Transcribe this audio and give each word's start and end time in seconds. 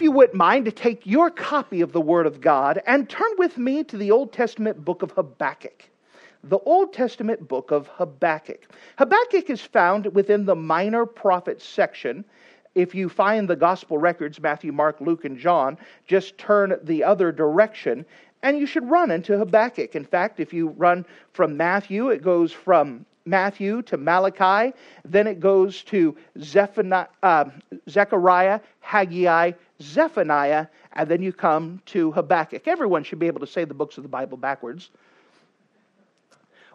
You 0.00 0.10
wouldn't 0.10 0.34
mind 0.34 0.64
to 0.64 0.72
take 0.72 1.06
your 1.06 1.30
copy 1.30 1.80
of 1.80 1.92
the 1.92 2.00
Word 2.00 2.26
of 2.26 2.40
God 2.40 2.80
and 2.86 3.08
turn 3.08 3.30
with 3.38 3.56
me 3.58 3.84
to 3.84 3.96
the 3.96 4.10
Old 4.10 4.32
Testament 4.32 4.84
book 4.84 5.02
of 5.02 5.12
Habakkuk. 5.12 5.88
The 6.42 6.58
Old 6.58 6.92
Testament 6.92 7.48
book 7.48 7.70
of 7.70 7.88
Habakkuk. 7.88 8.66
Habakkuk 8.98 9.48
is 9.48 9.60
found 9.60 10.14
within 10.14 10.44
the 10.44 10.56
minor 10.56 11.06
prophets 11.06 11.64
section. 11.64 12.24
If 12.74 12.94
you 12.94 13.08
find 13.08 13.48
the 13.48 13.56
gospel 13.56 13.98
records, 13.98 14.40
Matthew, 14.40 14.72
Mark, 14.72 15.00
Luke, 15.00 15.24
and 15.24 15.38
John, 15.38 15.78
just 16.06 16.36
turn 16.36 16.78
the 16.82 17.04
other 17.04 17.32
direction 17.32 18.04
and 18.42 18.58
you 18.58 18.66
should 18.66 18.88
run 18.88 19.10
into 19.10 19.38
Habakkuk. 19.38 19.96
In 19.96 20.04
fact, 20.04 20.38
if 20.38 20.52
you 20.52 20.68
run 20.68 21.06
from 21.32 21.56
Matthew, 21.56 22.10
it 22.10 22.22
goes 22.22 22.52
from 22.52 23.06
Matthew 23.26 23.82
to 23.82 23.96
Malachi, 23.96 24.74
then 25.04 25.26
it 25.26 25.40
goes 25.40 25.82
to 25.84 26.16
Zephaniah, 26.38 27.06
uh, 27.22 27.46
Zechariah, 27.88 28.60
Haggai, 28.80 29.52
Zephaniah, 29.80 30.66
and 30.92 31.08
then 31.08 31.22
you 31.22 31.32
come 31.32 31.80
to 31.86 32.12
Habakkuk. 32.12 32.68
Everyone 32.68 33.02
should 33.02 33.18
be 33.18 33.26
able 33.26 33.40
to 33.40 33.46
say 33.46 33.64
the 33.64 33.74
books 33.74 33.96
of 33.96 34.02
the 34.02 34.08
Bible 34.08 34.36
backwards. 34.36 34.90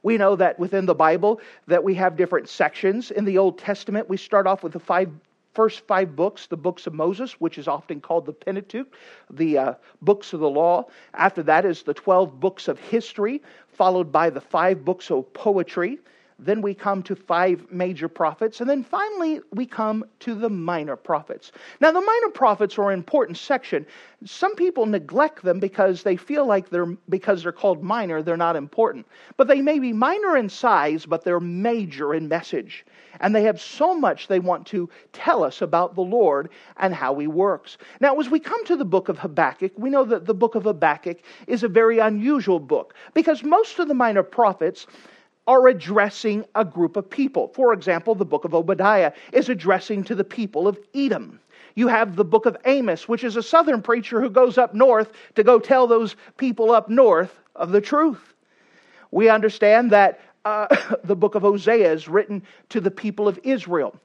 We 0.01 0.17
know 0.17 0.35
that 0.37 0.57
within 0.57 0.85
the 0.85 0.95
Bible 0.95 1.41
that 1.67 1.83
we 1.83 1.93
have 1.95 2.15
different 2.15 2.49
sections. 2.49 3.11
In 3.11 3.25
the 3.25 3.37
Old 3.37 3.59
Testament, 3.59 4.09
we 4.09 4.17
start 4.17 4.47
off 4.47 4.63
with 4.63 4.73
the 4.73 4.79
five 4.79 5.09
first 5.53 5.85
five 5.87 6.15
books, 6.15 6.47
the 6.47 6.55
books 6.55 6.87
of 6.87 6.93
Moses, 6.93 7.33
which 7.33 7.57
is 7.57 7.67
often 7.67 7.99
called 7.99 8.25
the 8.25 8.31
Pentateuch, 8.31 8.87
the 9.29 9.57
uh, 9.57 9.73
books 10.01 10.31
of 10.31 10.39
the 10.39 10.49
law. 10.49 10.85
After 11.13 11.43
that 11.43 11.65
is 11.65 11.83
the 11.83 11.93
12 11.93 12.39
books 12.39 12.67
of 12.67 12.79
history, 12.79 13.41
followed 13.67 14.11
by 14.11 14.29
the 14.29 14.39
five 14.39 14.85
books 14.85 15.11
of 15.11 15.33
poetry. 15.33 15.99
Then 16.39 16.61
we 16.61 16.73
come 16.73 17.03
to 17.03 17.15
five 17.15 17.69
major 17.71 18.07
prophets. 18.07 18.61
And 18.61 18.69
then 18.69 18.83
finally, 18.83 19.41
we 19.51 19.65
come 19.65 20.05
to 20.21 20.35
the 20.35 20.49
minor 20.49 20.95
prophets. 20.95 21.51
Now, 21.81 21.91
the 21.91 22.01
minor 22.01 22.29
prophets 22.29 22.77
are 22.77 22.91
an 22.91 22.97
important 22.97 23.37
section. 23.37 23.85
Some 24.25 24.55
people 24.55 24.85
neglect 24.85 25.43
them 25.43 25.59
because 25.59 26.03
they 26.03 26.15
feel 26.15 26.45
like 26.45 26.69
they're, 26.69 26.97
because 27.09 27.43
they're 27.43 27.51
called 27.51 27.83
minor, 27.83 28.21
they're 28.21 28.37
not 28.37 28.55
important. 28.55 29.05
But 29.37 29.47
they 29.47 29.61
may 29.61 29.79
be 29.79 29.93
minor 29.93 30.37
in 30.37 30.49
size, 30.49 31.05
but 31.05 31.23
they're 31.23 31.39
major 31.39 32.13
in 32.13 32.27
message. 32.27 32.85
And 33.19 33.35
they 33.35 33.43
have 33.43 33.59
so 33.59 33.93
much 33.93 34.27
they 34.27 34.39
want 34.39 34.65
to 34.67 34.89
tell 35.11 35.43
us 35.43 35.61
about 35.61 35.95
the 35.95 36.01
Lord 36.01 36.49
and 36.77 36.93
how 36.93 37.17
He 37.17 37.27
works. 37.27 37.77
Now, 37.99 38.17
as 38.19 38.29
we 38.29 38.39
come 38.39 38.63
to 38.65 38.77
the 38.77 38.85
book 38.85 39.09
of 39.09 39.19
Habakkuk, 39.19 39.73
we 39.77 39.89
know 39.89 40.05
that 40.05 40.25
the 40.25 40.33
book 40.33 40.55
of 40.55 40.63
Habakkuk 40.63 41.19
is 41.47 41.63
a 41.63 41.67
very 41.67 41.99
unusual 41.99 42.59
book 42.59 42.93
because 43.13 43.43
most 43.43 43.79
of 43.79 43.87
the 43.87 43.93
minor 43.93 44.23
prophets 44.23 44.87
are 45.49 45.67
addressing 45.67 46.45
a 46.53 46.63
group 46.63 46.95
of 46.95 47.09
people. 47.09 47.47
For 47.55 47.73
example, 47.73 48.13
the 48.13 48.23
book 48.23 48.45
of 48.45 48.53
Obadiah 48.53 49.11
is 49.33 49.49
addressing 49.49 50.03
to 50.03 50.13
the 50.13 50.23
people 50.23 50.67
of 50.67 50.77
Edom. 50.93 51.39
You 51.73 51.87
have 51.87 52.15
the 52.15 52.23
book 52.23 52.45
of 52.45 52.55
Amos, 52.65 53.09
which 53.09 53.23
is 53.23 53.35
a 53.35 53.41
southern 53.41 53.81
preacher 53.81 54.21
who 54.21 54.29
goes 54.29 54.59
up 54.59 54.75
north 54.75 55.11
to 55.33 55.43
go 55.43 55.57
tell 55.57 55.87
those 55.87 56.15
people 56.37 56.69
up 56.69 56.87
north 56.87 57.33
of 57.55 57.71
the 57.71 57.81
truth. 57.81 58.35
We 59.09 59.29
understand 59.29 59.89
that 59.89 60.19
uh, 60.45 60.67
the 61.03 61.15
book 61.15 61.33
of 61.33 61.41
Hosea 61.41 61.93
is 61.93 62.07
written 62.07 62.43
to 62.69 62.79
the 62.79 62.91
people 62.91 63.27
of 63.27 63.39
Israel. 63.43 63.99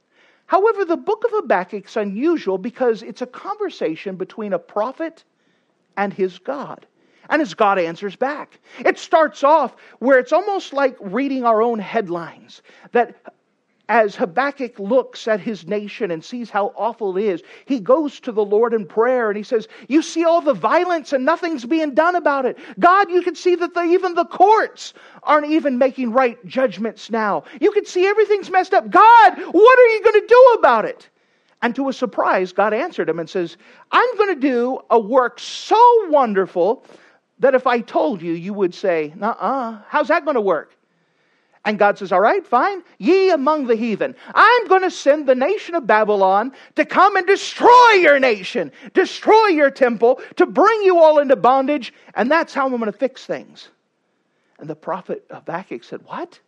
However, 0.46 0.86
the 0.86 0.96
book 0.96 1.24
of 1.24 1.30
Habakkuk 1.32 1.84
is 1.86 1.96
unusual 1.98 2.56
because 2.56 3.02
it's 3.02 3.20
a 3.20 3.26
conversation 3.26 4.16
between 4.16 4.54
a 4.54 4.58
prophet 4.58 5.24
and 5.98 6.10
his 6.10 6.38
God. 6.38 6.86
And 7.28 7.42
as 7.42 7.54
God 7.54 7.78
answers 7.78 8.16
back, 8.16 8.58
it 8.84 8.98
starts 8.98 9.42
off 9.42 9.74
where 9.98 10.18
it's 10.18 10.32
almost 10.32 10.72
like 10.72 10.96
reading 11.00 11.44
our 11.44 11.62
own 11.62 11.78
headlines. 11.78 12.62
That 12.92 13.16
as 13.88 14.16
Habakkuk 14.16 14.78
looks 14.78 15.28
at 15.28 15.40
his 15.40 15.66
nation 15.66 16.10
and 16.10 16.24
sees 16.24 16.48
how 16.48 16.72
awful 16.74 17.16
it 17.18 17.24
is, 17.24 17.42
he 17.66 17.80
goes 17.80 18.18
to 18.20 18.32
the 18.32 18.44
Lord 18.44 18.72
in 18.72 18.86
prayer 18.86 19.28
and 19.28 19.36
he 19.36 19.42
says, 19.42 19.68
You 19.88 20.00
see 20.00 20.24
all 20.24 20.40
the 20.40 20.54
violence 20.54 21.12
and 21.12 21.24
nothing's 21.24 21.66
being 21.66 21.94
done 21.94 22.16
about 22.16 22.46
it. 22.46 22.58
God, 22.78 23.10
you 23.10 23.20
can 23.20 23.34
see 23.34 23.54
that 23.56 23.74
the, 23.74 23.82
even 23.82 24.14
the 24.14 24.24
courts 24.24 24.94
aren't 25.22 25.50
even 25.50 25.76
making 25.76 26.12
right 26.12 26.42
judgments 26.46 27.10
now. 27.10 27.44
You 27.60 27.72
can 27.72 27.84
see 27.84 28.06
everything's 28.06 28.50
messed 28.50 28.72
up. 28.72 28.88
God, 28.88 29.38
what 29.52 29.78
are 29.78 29.88
you 29.88 30.02
going 30.02 30.20
to 30.20 30.26
do 30.26 30.56
about 30.58 30.86
it? 30.86 31.10
And 31.60 31.74
to 31.76 31.88
a 31.88 31.92
surprise, 31.92 32.52
God 32.52 32.72
answered 32.72 33.08
him 33.08 33.18
and 33.18 33.28
says, 33.28 33.56
I'm 33.90 34.16
going 34.16 34.34
to 34.34 34.40
do 34.40 34.80
a 34.90 34.98
work 34.98 35.38
so 35.40 35.78
wonderful 36.08 36.84
that 37.38 37.54
if 37.54 37.66
I 37.66 37.80
told 37.80 38.22
you, 38.22 38.32
you 38.32 38.54
would 38.54 38.74
say, 38.74 39.12
uh 39.20 39.26
uh, 39.26 39.78
how's 39.88 40.08
that 40.08 40.24
going 40.24 40.36
to 40.36 40.40
work? 40.40 40.76
And 41.64 41.78
God 41.78 41.98
says, 41.98 42.12
All 42.12 42.20
right, 42.20 42.46
fine. 42.46 42.82
Ye 42.98 43.30
among 43.30 43.66
the 43.66 43.74
heathen, 43.76 44.14
I'm 44.34 44.66
going 44.68 44.82
to 44.82 44.90
send 44.90 45.26
the 45.26 45.34
nation 45.34 45.74
of 45.74 45.86
Babylon 45.86 46.52
to 46.76 46.84
come 46.84 47.16
and 47.16 47.26
destroy 47.26 47.92
your 47.94 48.18
nation, 48.18 48.70
destroy 48.92 49.46
your 49.46 49.70
temple, 49.70 50.20
to 50.36 50.46
bring 50.46 50.82
you 50.82 50.98
all 50.98 51.18
into 51.20 51.36
bondage, 51.36 51.94
and 52.14 52.30
that's 52.30 52.52
how 52.52 52.66
I'm 52.66 52.72
going 52.72 52.84
to 52.84 52.92
fix 52.92 53.24
things. 53.24 53.68
And 54.58 54.68
the 54.68 54.76
prophet 54.76 55.24
Habakkuk 55.30 55.84
said, 55.84 56.02
What? 56.04 56.38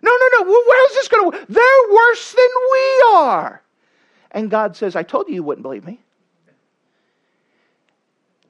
No, 0.00 0.10
no, 0.10 0.38
no. 0.38 0.50
where 0.50 0.90
is 0.90 0.94
this 0.94 1.08
going 1.08 1.30
to 1.30 1.38
work? 1.38 1.46
They're 1.48 1.92
worse 1.92 2.32
than 2.32 2.48
we 2.72 3.04
are. 3.14 3.62
And 4.32 4.50
God 4.50 4.76
says, 4.76 4.96
I 4.96 5.02
told 5.02 5.28
you 5.28 5.34
you 5.34 5.42
wouldn't 5.42 5.62
believe 5.62 5.84
me. 5.84 6.00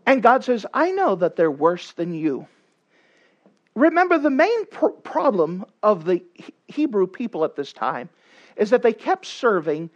And 0.07 0.23
God 0.23 0.45
says, 0.45 0.67
I 0.75 0.91
know 0.91 1.15
that 1.17 1.37
they're 1.37 1.51
worse 1.51 1.93
than 1.93 2.15
you. 2.15 2.47
Remember, 3.75 4.19
the 4.19 4.31
main 4.31 4.67
pr- 4.67 4.89
problem 4.89 5.65
of 5.83 6.05
the 6.05 6.23
Hebrew 6.69 7.07
people 7.07 7.45
at 7.45 7.57
this 7.57 7.73
time 7.73 8.09
is 8.57 8.71
that 8.71 8.83
they 8.83 8.93
kept 8.93 9.27
serving 9.27 9.91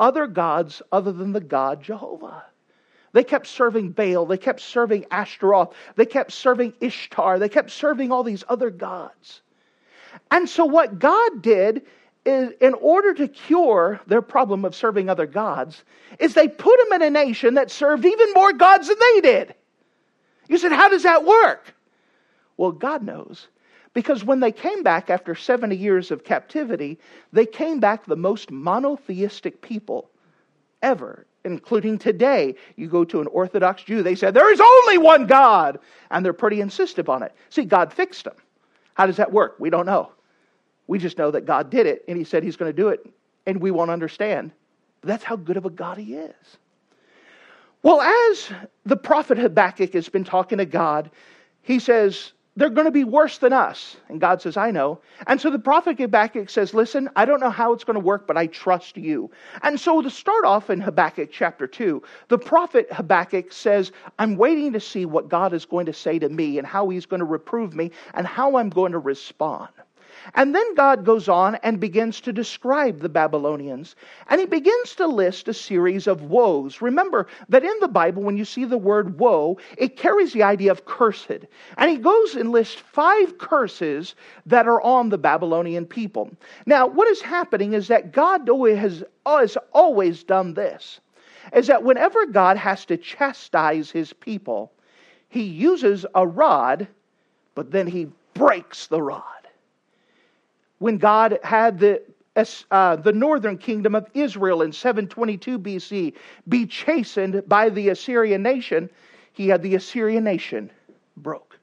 other 0.00 0.26
gods 0.26 0.82
other 0.90 1.12
than 1.12 1.32
the 1.32 1.40
God 1.40 1.82
Jehovah. 1.82 2.44
They 3.12 3.24
kept 3.24 3.46
serving 3.46 3.90
Baal. 3.90 4.26
They 4.26 4.38
kept 4.38 4.60
serving 4.60 5.06
Ashtaroth. 5.10 5.74
They 5.96 6.06
kept 6.06 6.32
serving 6.32 6.74
Ishtar. 6.80 7.38
They 7.38 7.48
kept 7.48 7.70
serving 7.70 8.10
all 8.10 8.24
these 8.24 8.44
other 8.48 8.70
gods. 8.70 9.42
And 10.30 10.48
so, 10.48 10.64
what 10.64 10.98
God 10.98 11.42
did 11.42 11.82
is, 12.24 12.52
in 12.60 12.74
order 12.74 13.14
to 13.14 13.28
cure 13.28 14.00
their 14.06 14.22
problem 14.22 14.64
of 14.64 14.74
serving 14.74 15.08
other 15.08 15.26
gods, 15.26 15.84
is 16.18 16.34
they 16.34 16.48
put 16.48 16.78
them 16.78 17.00
in 17.00 17.02
a 17.02 17.10
nation 17.10 17.54
that 17.54 17.70
served 17.70 18.04
even 18.04 18.32
more 18.32 18.52
gods 18.52 18.88
than 18.88 18.98
they 18.98 19.20
did. 19.20 19.54
You 20.48 20.58
said, 20.58 20.72
How 20.72 20.88
does 20.88 21.02
that 21.02 21.24
work? 21.24 21.74
Well, 22.56 22.72
God 22.72 23.02
knows. 23.02 23.48
Because 23.92 24.24
when 24.24 24.40
they 24.40 24.52
came 24.52 24.82
back 24.82 25.08
after 25.08 25.34
70 25.34 25.76
years 25.76 26.10
of 26.10 26.24
captivity, 26.24 26.98
they 27.32 27.46
came 27.46 27.78
back 27.78 28.04
the 28.04 28.16
most 28.16 28.50
monotheistic 28.50 29.62
people 29.62 30.10
ever, 30.82 31.26
including 31.44 31.98
today. 31.98 32.56
You 32.76 32.88
go 32.88 33.04
to 33.04 33.20
an 33.20 33.28
Orthodox 33.28 33.84
Jew, 33.84 34.02
they 34.02 34.16
say, 34.16 34.30
There 34.30 34.52
is 34.52 34.60
only 34.60 34.98
one 34.98 35.26
God. 35.26 35.78
And 36.10 36.24
they're 36.24 36.32
pretty 36.32 36.60
insistent 36.60 37.08
on 37.08 37.22
it. 37.22 37.32
See, 37.50 37.64
God 37.64 37.92
fixed 37.92 38.24
them. 38.24 38.34
How 38.94 39.06
does 39.06 39.16
that 39.16 39.32
work? 39.32 39.56
We 39.58 39.70
don't 39.70 39.86
know. 39.86 40.10
We 40.86 40.98
just 40.98 41.18
know 41.18 41.30
that 41.30 41.46
God 41.46 41.70
did 41.70 41.86
it 41.86 42.04
and 42.08 42.16
He 42.16 42.24
said 42.24 42.42
He's 42.42 42.56
going 42.56 42.70
to 42.70 42.76
do 42.76 42.88
it, 42.88 43.06
and 43.46 43.60
we 43.60 43.70
won't 43.70 43.90
understand. 43.90 44.52
That's 45.02 45.24
how 45.24 45.36
good 45.36 45.56
of 45.56 45.66
a 45.66 45.70
God 45.70 45.98
He 45.98 46.14
is. 46.14 46.58
Well, 47.84 48.00
as 48.00 48.50
the 48.86 48.96
prophet 48.96 49.36
Habakkuk 49.36 49.92
has 49.92 50.08
been 50.08 50.24
talking 50.24 50.56
to 50.56 50.64
God, 50.64 51.10
he 51.60 51.78
says, 51.78 52.32
They're 52.56 52.70
going 52.70 52.86
to 52.86 52.90
be 52.90 53.04
worse 53.04 53.36
than 53.36 53.52
us. 53.52 53.98
And 54.08 54.22
God 54.22 54.40
says, 54.40 54.56
I 54.56 54.70
know. 54.70 55.00
And 55.26 55.38
so 55.38 55.50
the 55.50 55.58
prophet 55.58 55.98
Habakkuk 56.00 56.48
says, 56.48 56.72
Listen, 56.72 57.10
I 57.14 57.26
don't 57.26 57.40
know 57.40 57.50
how 57.50 57.74
it's 57.74 57.84
going 57.84 57.94
to 57.94 58.00
work, 58.00 58.26
but 58.26 58.38
I 58.38 58.46
trust 58.46 58.96
you. 58.96 59.30
And 59.62 59.78
so 59.78 60.00
to 60.00 60.08
start 60.08 60.46
off 60.46 60.70
in 60.70 60.80
Habakkuk 60.80 61.30
chapter 61.30 61.66
2, 61.66 62.02
the 62.28 62.38
prophet 62.38 62.90
Habakkuk 62.90 63.52
says, 63.52 63.92
I'm 64.18 64.36
waiting 64.38 64.72
to 64.72 64.80
see 64.80 65.04
what 65.04 65.28
God 65.28 65.52
is 65.52 65.66
going 65.66 65.84
to 65.84 65.92
say 65.92 66.18
to 66.18 66.30
me 66.30 66.56
and 66.56 66.66
how 66.66 66.88
he's 66.88 67.04
going 67.04 67.20
to 67.20 67.26
reprove 67.26 67.74
me 67.74 67.90
and 68.14 68.26
how 68.26 68.56
I'm 68.56 68.70
going 68.70 68.92
to 68.92 68.98
respond. 68.98 69.68
And 70.34 70.54
then 70.54 70.74
God 70.74 71.04
goes 71.04 71.28
on 71.28 71.56
and 71.56 71.78
begins 71.78 72.20
to 72.22 72.32
describe 72.32 73.00
the 73.00 73.08
Babylonians. 73.08 73.96
And 74.28 74.40
he 74.40 74.46
begins 74.46 74.94
to 74.96 75.06
list 75.06 75.48
a 75.48 75.54
series 75.54 76.06
of 76.06 76.22
woes. 76.22 76.80
Remember 76.80 77.26
that 77.48 77.64
in 77.64 77.74
the 77.80 77.88
Bible, 77.88 78.22
when 78.22 78.36
you 78.36 78.44
see 78.44 78.64
the 78.64 78.78
word 78.78 79.18
woe, 79.18 79.58
it 79.76 79.96
carries 79.96 80.32
the 80.32 80.42
idea 80.42 80.70
of 80.70 80.86
cursed. 80.86 81.46
And 81.76 81.90
he 81.90 81.98
goes 81.98 82.34
and 82.34 82.50
lists 82.52 82.82
five 82.92 83.38
curses 83.38 84.14
that 84.46 84.66
are 84.66 84.80
on 84.80 85.08
the 85.08 85.18
Babylonian 85.18 85.86
people. 85.86 86.30
Now, 86.66 86.86
what 86.86 87.08
is 87.08 87.20
happening 87.20 87.74
is 87.74 87.88
that 87.88 88.12
God 88.12 88.48
has, 88.48 89.04
has 89.26 89.58
always 89.72 90.24
done 90.24 90.54
this 90.54 91.00
is 91.52 91.66
that 91.66 91.82
whenever 91.82 92.26
God 92.26 92.56
has 92.56 92.84
to 92.86 92.96
chastise 92.96 93.90
his 93.90 94.12
people, 94.12 94.72
he 95.28 95.42
uses 95.42 96.06
a 96.14 96.26
rod, 96.26 96.86
but 97.54 97.70
then 97.70 97.86
he 97.86 98.08
breaks 98.34 98.86
the 98.86 99.02
rod. 99.02 99.22
When 100.84 100.98
God 100.98 101.38
had 101.42 101.78
the 101.78 102.02
uh, 102.70 102.96
the 102.96 103.10
northern 103.10 103.56
kingdom 103.56 103.94
of 103.94 104.06
Israel 104.12 104.60
in 104.60 104.70
722 104.70 105.58
BC 105.58 106.12
be 106.46 106.66
chastened 106.66 107.42
by 107.48 107.70
the 107.70 107.88
Assyrian 107.88 108.42
nation, 108.42 108.90
he 109.32 109.48
had 109.48 109.62
the 109.62 109.76
Assyrian 109.76 110.24
nation 110.24 110.70
broke. 111.16 111.58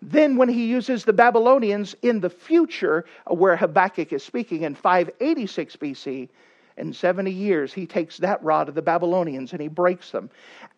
Then, 0.00 0.36
when 0.36 0.48
he 0.48 0.66
uses 0.66 1.04
the 1.04 1.12
Babylonians 1.12 1.96
in 2.02 2.20
the 2.20 2.30
future, 2.30 3.06
where 3.26 3.56
Habakkuk 3.56 4.12
is 4.12 4.22
speaking 4.22 4.62
in 4.62 4.76
586 4.76 5.74
BC, 5.74 6.28
in 6.76 6.92
70 6.92 7.30
years, 7.30 7.72
he 7.72 7.86
takes 7.86 8.18
that 8.18 8.42
rod 8.42 8.68
of 8.68 8.74
the 8.74 8.82
Babylonians 8.82 9.52
and 9.52 9.62
he 9.62 9.68
breaks 9.68 10.10
them. 10.10 10.28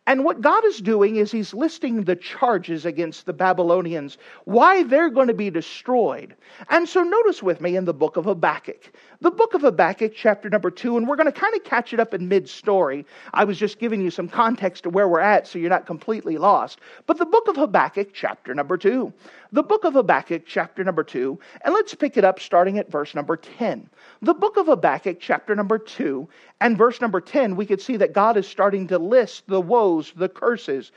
And 0.06 0.24
what 0.24 0.40
God 0.40 0.64
is 0.66 0.78
doing 0.78 1.16
is 1.16 1.32
he's 1.32 1.52
listing 1.52 2.04
the 2.04 2.14
charges 2.14 2.86
against 2.86 3.26
the 3.26 3.32
Babylonians, 3.32 4.18
why 4.44 4.84
they're 4.84 5.10
going 5.10 5.26
to 5.26 5.34
be 5.34 5.50
destroyed. 5.50 6.36
And 6.68 6.88
so 6.88 7.02
notice 7.02 7.42
with 7.42 7.60
me 7.60 7.76
in 7.76 7.86
the 7.86 7.94
book 7.94 8.16
of 8.16 8.26
Habakkuk. 8.26 8.92
The 9.20 9.30
book 9.32 9.54
of 9.54 9.62
Habakkuk, 9.62 10.12
chapter 10.14 10.48
number 10.48 10.70
two, 10.70 10.96
and 10.96 11.08
we're 11.08 11.16
going 11.16 11.32
to 11.32 11.40
kind 11.40 11.56
of 11.56 11.64
catch 11.64 11.92
it 11.92 11.98
up 11.98 12.14
in 12.14 12.28
mid 12.28 12.48
story. 12.48 13.04
I 13.32 13.44
was 13.44 13.58
just 13.58 13.80
giving 13.80 14.00
you 14.00 14.10
some 14.10 14.28
context 14.28 14.84
to 14.84 14.90
where 14.90 15.08
we're 15.08 15.20
at 15.20 15.48
so 15.48 15.58
you're 15.58 15.70
not 15.70 15.86
completely 15.86 16.36
lost. 16.36 16.78
But 17.06 17.18
the 17.18 17.26
book 17.26 17.48
of 17.48 17.56
Habakkuk, 17.56 18.10
chapter 18.12 18.54
number 18.54 18.76
two. 18.76 19.12
The 19.52 19.62
book 19.62 19.84
of 19.84 19.94
Habakkuk, 19.94 20.42
chapter 20.44 20.82
number 20.82 21.04
two, 21.04 21.38
and 21.64 21.72
let's 21.72 21.94
pick 21.94 22.16
it 22.16 22.24
up 22.24 22.40
starting 22.40 22.78
at 22.78 22.90
verse 22.90 23.14
number 23.14 23.36
10. 23.36 23.88
The 24.22 24.34
book 24.34 24.56
of 24.56 24.66
Habakkuk, 24.66 25.18
chapter 25.20 25.54
number 25.54 25.78
two, 25.78 26.28
and 26.60 26.76
verse 26.76 27.00
number 27.00 27.20
10, 27.20 27.54
we 27.54 27.64
could 27.64 27.80
see 27.80 27.96
that 27.96 28.12
God 28.12 28.36
is 28.36 28.48
starting 28.48 28.88
to 28.88 28.98
list 28.98 29.46
the 29.46 29.60
woes, 29.60 30.12
the 30.16 30.28
curses. 30.28 30.90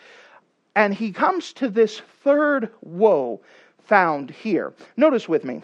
And 0.76 0.94
he 0.94 1.12
comes 1.12 1.54
to 1.54 1.70
this 1.70 2.02
third 2.24 2.72
woe 2.82 3.40
found 3.86 4.32
here. 4.32 4.74
Notice 4.98 5.30
with 5.30 5.44
me 5.44 5.62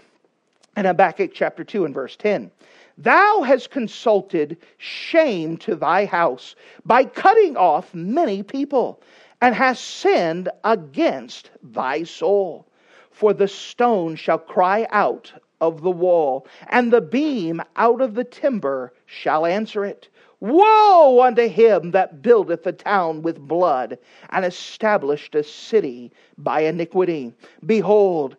in 0.78 0.86
Habakkuk 0.86 1.32
chapter 1.34 1.64
2 1.64 1.86
and 1.86 1.94
verse 1.94 2.16
10. 2.16 2.52
Thou 3.00 3.42
hast 3.42 3.72
consulted 3.72 4.58
shame 4.78 5.58
to 5.58 5.76
thy 5.76 6.06
house 6.06 6.56
by 6.86 7.04
cutting 7.06 7.58
off 7.58 7.94
many 7.94 8.44
people, 8.44 9.02
and 9.42 9.54
hast 9.54 9.84
sinned 9.84 10.50
against 10.64 11.50
thy 11.62 12.04
soul. 12.04 12.66
For 13.15 13.33
the 13.33 13.47
stone 13.47 14.17
shall 14.17 14.38
cry 14.38 14.85
out 14.89 15.31
of 15.62 15.81
the 15.81 15.89
wall, 15.89 16.45
and 16.67 16.91
the 16.91 17.00
beam 17.00 17.62
out 17.77 18.01
of 18.01 18.13
the 18.13 18.25
timber 18.25 18.91
shall 19.06 19.45
answer 19.45 19.85
it. 19.85 20.09
Woe 20.41 21.21
unto 21.21 21.47
him 21.47 21.91
that 21.91 22.21
buildeth 22.21 22.67
a 22.67 22.73
town 22.73 23.21
with 23.21 23.39
blood, 23.39 23.97
and 24.31 24.44
established 24.44 25.33
a 25.33 25.44
city 25.44 26.12
by 26.38 26.59
iniquity. 26.63 27.31
Behold, 27.65 28.35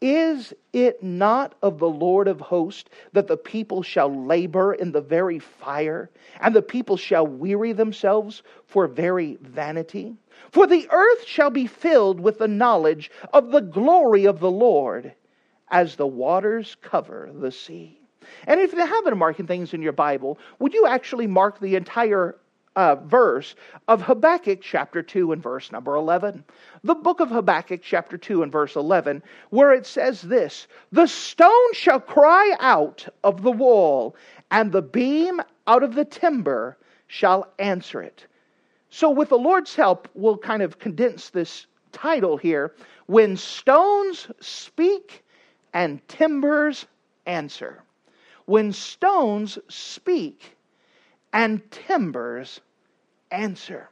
is 0.00 0.54
it 0.72 1.02
not 1.02 1.54
of 1.62 1.78
the 1.78 1.88
Lord 1.88 2.28
of 2.28 2.40
hosts 2.40 2.88
that 3.12 3.26
the 3.26 3.36
people 3.36 3.82
shall 3.82 4.08
labor 4.08 4.74
in 4.74 4.92
the 4.92 5.00
very 5.00 5.38
fire, 5.38 6.10
and 6.40 6.54
the 6.54 6.62
people 6.62 6.96
shall 6.96 7.26
weary 7.26 7.72
themselves 7.72 8.42
for 8.66 8.86
very 8.86 9.38
vanity? 9.40 10.14
For 10.50 10.66
the 10.66 10.88
earth 10.90 11.24
shall 11.24 11.50
be 11.50 11.66
filled 11.66 12.20
with 12.20 12.38
the 12.38 12.48
knowledge 12.48 13.10
of 13.32 13.50
the 13.50 13.60
glory 13.60 14.24
of 14.24 14.38
the 14.38 14.50
Lord 14.50 15.12
as 15.70 15.96
the 15.96 16.06
waters 16.06 16.76
cover 16.80 17.30
the 17.34 17.50
sea. 17.50 18.00
And 18.46 18.60
if 18.60 18.72
you 18.72 18.86
haven't 18.86 19.18
marking 19.18 19.46
things 19.46 19.74
in 19.74 19.82
your 19.82 19.92
Bible, 19.92 20.38
would 20.58 20.74
you 20.74 20.86
actually 20.86 21.26
mark 21.26 21.58
the 21.58 21.76
entire 21.76 22.36
uh, 22.78 22.94
verse 22.94 23.56
of 23.88 24.00
Habakkuk 24.00 24.60
chapter 24.62 25.02
2 25.02 25.32
and 25.32 25.42
verse 25.42 25.72
number 25.72 25.96
11? 25.96 26.44
The 26.84 26.94
book 26.94 27.18
of 27.18 27.28
Habakkuk 27.28 27.80
chapter 27.82 28.16
2 28.16 28.44
and 28.44 28.52
verse 28.52 28.76
11, 28.76 29.20
where 29.50 29.72
it 29.72 29.84
says 29.84 30.22
this 30.22 30.68
The 30.92 31.08
stone 31.08 31.72
shall 31.72 31.98
cry 31.98 32.54
out 32.60 33.08
of 33.24 33.42
the 33.42 33.50
wall, 33.50 34.14
and 34.52 34.70
the 34.70 34.82
beam 34.82 35.40
out 35.66 35.82
of 35.82 35.96
the 35.96 36.04
timber 36.04 36.78
shall 37.08 37.52
answer 37.58 38.00
it. 38.00 38.24
So, 38.90 39.10
with 39.10 39.30
the 39.30 39.38
Lord's 39.38 39.74
help, 39.74 40.08
we'll 40.14 40.38
kind 40.38 40.62
of 40.62 40.78
condense 40.78 41.30
this 41.30 41.66
title 41.90 42.36
here. 42.36 42.74
When 43.06 43.36
stones 43.36 44.30
speak 44.38 45.24
and 45.74 46.06
timbers 46.06 46.86
answer. 47.26 47.82
When 48.46 48.72
stones 48.72 49.58
speak 49.68 50.56
and 51.32 51.68
timbers 51.70 52.60
answer. 53.30 53.88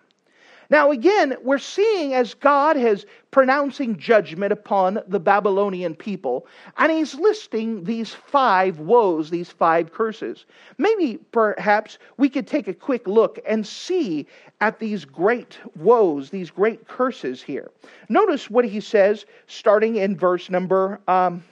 Now, 0.69 0.91
again, 0.91 1.37
we're 1.43 1.59
seeing 1.59 2.15
as 2.15 2.35
God 2.35 2.77
is 2.77 3.07
pronouncing 3.31 3.97
judgment 3.97 4.53
upon 4.53 4.99
the 5.07 5.21
Babylonian 5.21 5.95
people, 5.95 6.47
and 6.77 6.91
he's 6.91 7.15
listing 7.15 7.85
these 7.85 8.13
five 8.13 8.81
woes, 8.81 9.31
these 9.31 9.51
five 9.51 9.93
curses. 9.93 10.45
Maybe, 10.79 11.19
perhaps, 11.31 11.99
we 12.17 12.29
could 12.29 12.47
take 12.49 12.67
a 12.67 12.75
quick 12.75 13.07
look 13.07 13.39
and 13.47 13.65
see 13.65 14.27
at 14.61 14.79
these 14.81 15.05
great 15.05 15.59
woes, 15.77 16.31
these 16.31 16.51
great 16.51 16.89
curses 16.89 17.43
here. 17.43 17.71
Notice 18.09 18.51
what 18.51 18.65
he 18.65 18.81
says 18.81 19.25
starting 19.47 19.97
in 19.97 20.17
verse 20.17 20.51
number. 20.51 21.01
Um, 21.07 21.45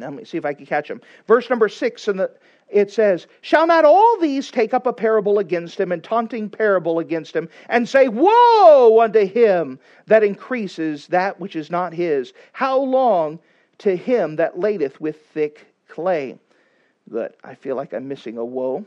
now, 0.00 0.06
let 0.06 0.16
me 0.16 0.24
see 0.24 0.38
if 0.38 0.46
I 0.46 0.54
can 0.54 0.66
catch 0.66 0.90
him. 0.90 1.00
Verse 1.28 1.48
number 1.50 1.68
six, 1.68 2.08
and 2.08 2.26
it 2.72 2.90
says, 2.90 3.26
Shall 3.40 3.66
not 3.66 3.84
all 3.84 4.18
these 4.20 4.50
take 4.50 4.72
up 4.74 4.86
a 4.86 4.92
parable 4.92 5.38
against 5.38 5.78
him, 5.78 5.92
and 5.92 6.02
taunting 6.02 6.48
parable 6.48 6.98
against 6.98 7.34
him, 7.34 7.48
and 7.68 7.88
say, 7.88 8.08
Woe 8.08 9.00
unto 9.00 9.26
him 9.26 9.78
that 10.06 10.24
increases 10.24 11.06
that 11.08 11.40
which 11.40 11.56
is 11.56 11.70
not 11.70 11.92
his? 11.92 12.32
How 12.52 12.78
long 12.78 13.38
to 13.78 13.96
him 13.96 14.36
that 14.36 14.58
ladeth 14.58 15.00
with 15.00 15.20
thick 15.26 15.66
clay? 15.88 16.38
But 17.08 17.36
I 17.42 17.54
feel 17.54 17.76
like 17.76 17.92
I'm 17.92 18.08
missing 18.08 18.38
a 18.38 18.44
woe. 18.44 18.84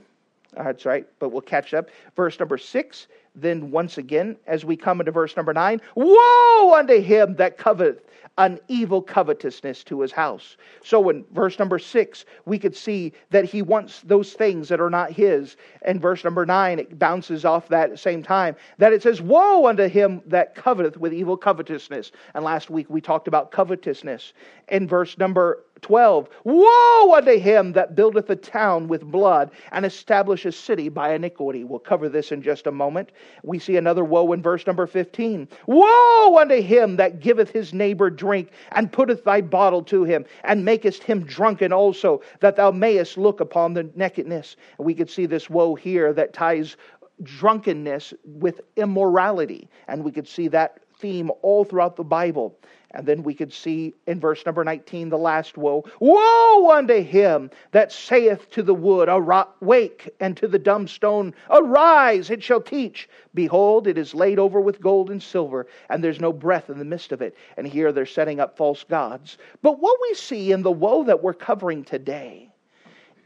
Ah, 0.55 0.63
that's 0.63 0.85
right, 0.85 1.07
but 1.19 1.29
we'll 1.29 1.41
catch 1.41 1.73
up. 1.73 1.89
Verse 2.15 2.39
number 2.39 2.57
six. 2.57 3.07
Then 3.35 3.71
once 3.71 3.97
again, 3.97 4.37
as 4.45 4.63
we 4.63 4.77
come 4.77 4.99
into 4.99 5.11
verse 5.11 5.35
number 5.35 5.53
nine, 5.53 5.81
woe 5.95 6.73
unto 6.75 7.01
him 7.01 7.35
that 7.35 7.57
coveteth 7.57 8.03
an 8.37 8.59
evil 8.67 9.01
covetousness 9.01 9.83
to 9.83 10.01
his 10.01 10.11
house. 10.11 10.57
So 10.83 11.09
in 11.09 11.23
verse 11.33 11.59
number 11.59 11.77
six, 11.77 12.25
we 12.45 12.57
could 12.57 12.75
see 12.75 13.13
that 13.29 13.45
he 13.45 13.61
wants 13.61 14.01
those 14.01 14.33
things 14.33 14.69
that 14.69 14.81
are 14.81 14.89
not 14.89 15.11
his. 15.11 15.55
And 15.83 16.01
verse 16.01 16.23
number 16.23 16.45
nine, 16.45 16.79
it 16.79 16.97
bounces 16.97 17.45
off 17.45 17.67
that 17.69 17.85
at 17.85 17.89
the 17.91 17.97
same 17.97 18.23
time, 18.23 18.55
that 18.79 18.91
it 18.91 19.03
says, 19.03 19.21
Woe 19.21 19.67
unto 19.67 19.87
him 19.87 20.21
that 20.25 20.55
coveteth 20.55 20.97
with 20.97 21.13
evil 21.13 21.37
covetousness. 21.37 22.11
And 22.33 22.43
last 22.43 22.71
week 22.71 22.89
we 22.89 23.01
talked 23.01 23.27
about 23.27 23.51
covetousness. 23.51 24.33
In 24.69 24.87
verse 24.87 25.17
number 25.19 25.65
12 25.83 26.29
Woe 26.45 27.13
unto 27.13 27.37
him 27.37 27.73
that 27.73 27.95
buildeth 27.95 28.29
a 28.29 28.35
town 28.35 28.87
with 28.87 29.03
blood 29.03 29.51
and 29.71 29.85
establish 29.85 30.45
a 30.45 30.51
city 30.51 30.89
by 30.89 31.13
iniquity. 31.13 31.63
We'll 31.63 31.79
cover 31.79 32.09
this 32.09 32.31
in 32.31 32.41
just 32.41 32.65
a 32.65 32.71
moment. 32.71 33.11
We 33.43 33.59
see 33.59 33.77
another 33.77 34.03
woe 34.03 34.31
in 34.31 34.41
verse 34.41 34.65
number 34.65 34.87
15. 34.87 35.47
Woe 35.67 36.37
unto 36.39 36.61
him 36.61 36.95
that 36.95 37.19
giveth 37.19 37.51
his 37.51 37.73
neighbor 37.73 38.09
drink 38.09 38.49
and 38.71 38.91
putteth 38.91 39.23
thy 39.23 39.41
bottle 39.41 39.83
to 39.83 40.03
him 40.03 40.25
and 40.43 40.65
makest 40.65 41.03
him 41.03 41.23
drunken 41.23 41.71
also, 41.71 42.21
that 42.39 42.55
thou 42.55 42.71
mayest 42.71 43.17
look 43.17 43.39
upon 43.39 43.73
the 43.73 43.89
nakedness. 43.95 44.55
We 44.79 44.95
could 44.95 45.09
see 45.09 45.25
this 45.25 45.49
woe 45.49 45.75
here 45.75 46.13
that 46.13 46.33
ties 46.33 46.77
drunkenness 47.21 48.13
with 48.25 48.61
immorality. 48.75 49.69
And 49.87 50.03
we 50.03 50.11
could 50.11 50.27
see 50.27 50.47
that 50.49 50.79
theme 50.97 51.31
all 51.41 51.65
throughout 51.65 51.95
the 51.95 52.03
Bible. 52.03 52.57
And 52.93 53.07
then 53.07 53.23
we 53.23 53.33
could 53.33 53.51
see 53.51 53.95
in 54.05 54.19
verse 54.19 54.45
number 54.45 54.63
19 54.63 55.09
the 55.09 55.17
last 55.17 55.57
woe 55.57 55.83
Woe 55.99 56.71
unto 56.71 57.01
him 57.01 57.49
that 57.71 57.91
saith 57.91 58.49
to 58.51 58.61
the 58.61 58.73
wood, 58.73 59.09
Awake, 59.09 60.09
and 60.19 60.37
to 60.37 60.47
the 60.47 60.59
dumb 60.59 60.87
stone, 60.87 61.33
Arise, 61.49 62.29
it 62.29 62.43
shall 62.43 62.61
teach. 62.61 63.09
Behold, 63.33 63.87
it 63.87 63.97
is 63.97 64.13
laid 64.13 64.37
over 64.37 64.61
with 64.61 64.79
gold 64.79 65.09
and 65.09 65.21
silver, 65.21 65.65
and 65.89 66.03
there's 66.03 66.19
no 66.21 66.31
breath 66.31 66.69
in 66.69 66.77
the 66.77 66.85
midst 66.85 67.11
of 67.11 67.21
it. 67.21 67.35
And 67.57 67.65
here 67.65 67.91
they're 67.91 68.05
setting 68.05 68.39
up 68.39 68.57
false 68.57 68.83
gods. 68.83 69.37
But 69.63 69.79
what 69.79 69.97
we 70.01 70.13
see 70.13 70.51
in 70.51 70.61
the 70.61 70.71
woe 70.71 71.03
that 71.05 71.23
we're 71.23 71.33
covering 71.33 71.83
today 71.83 72.49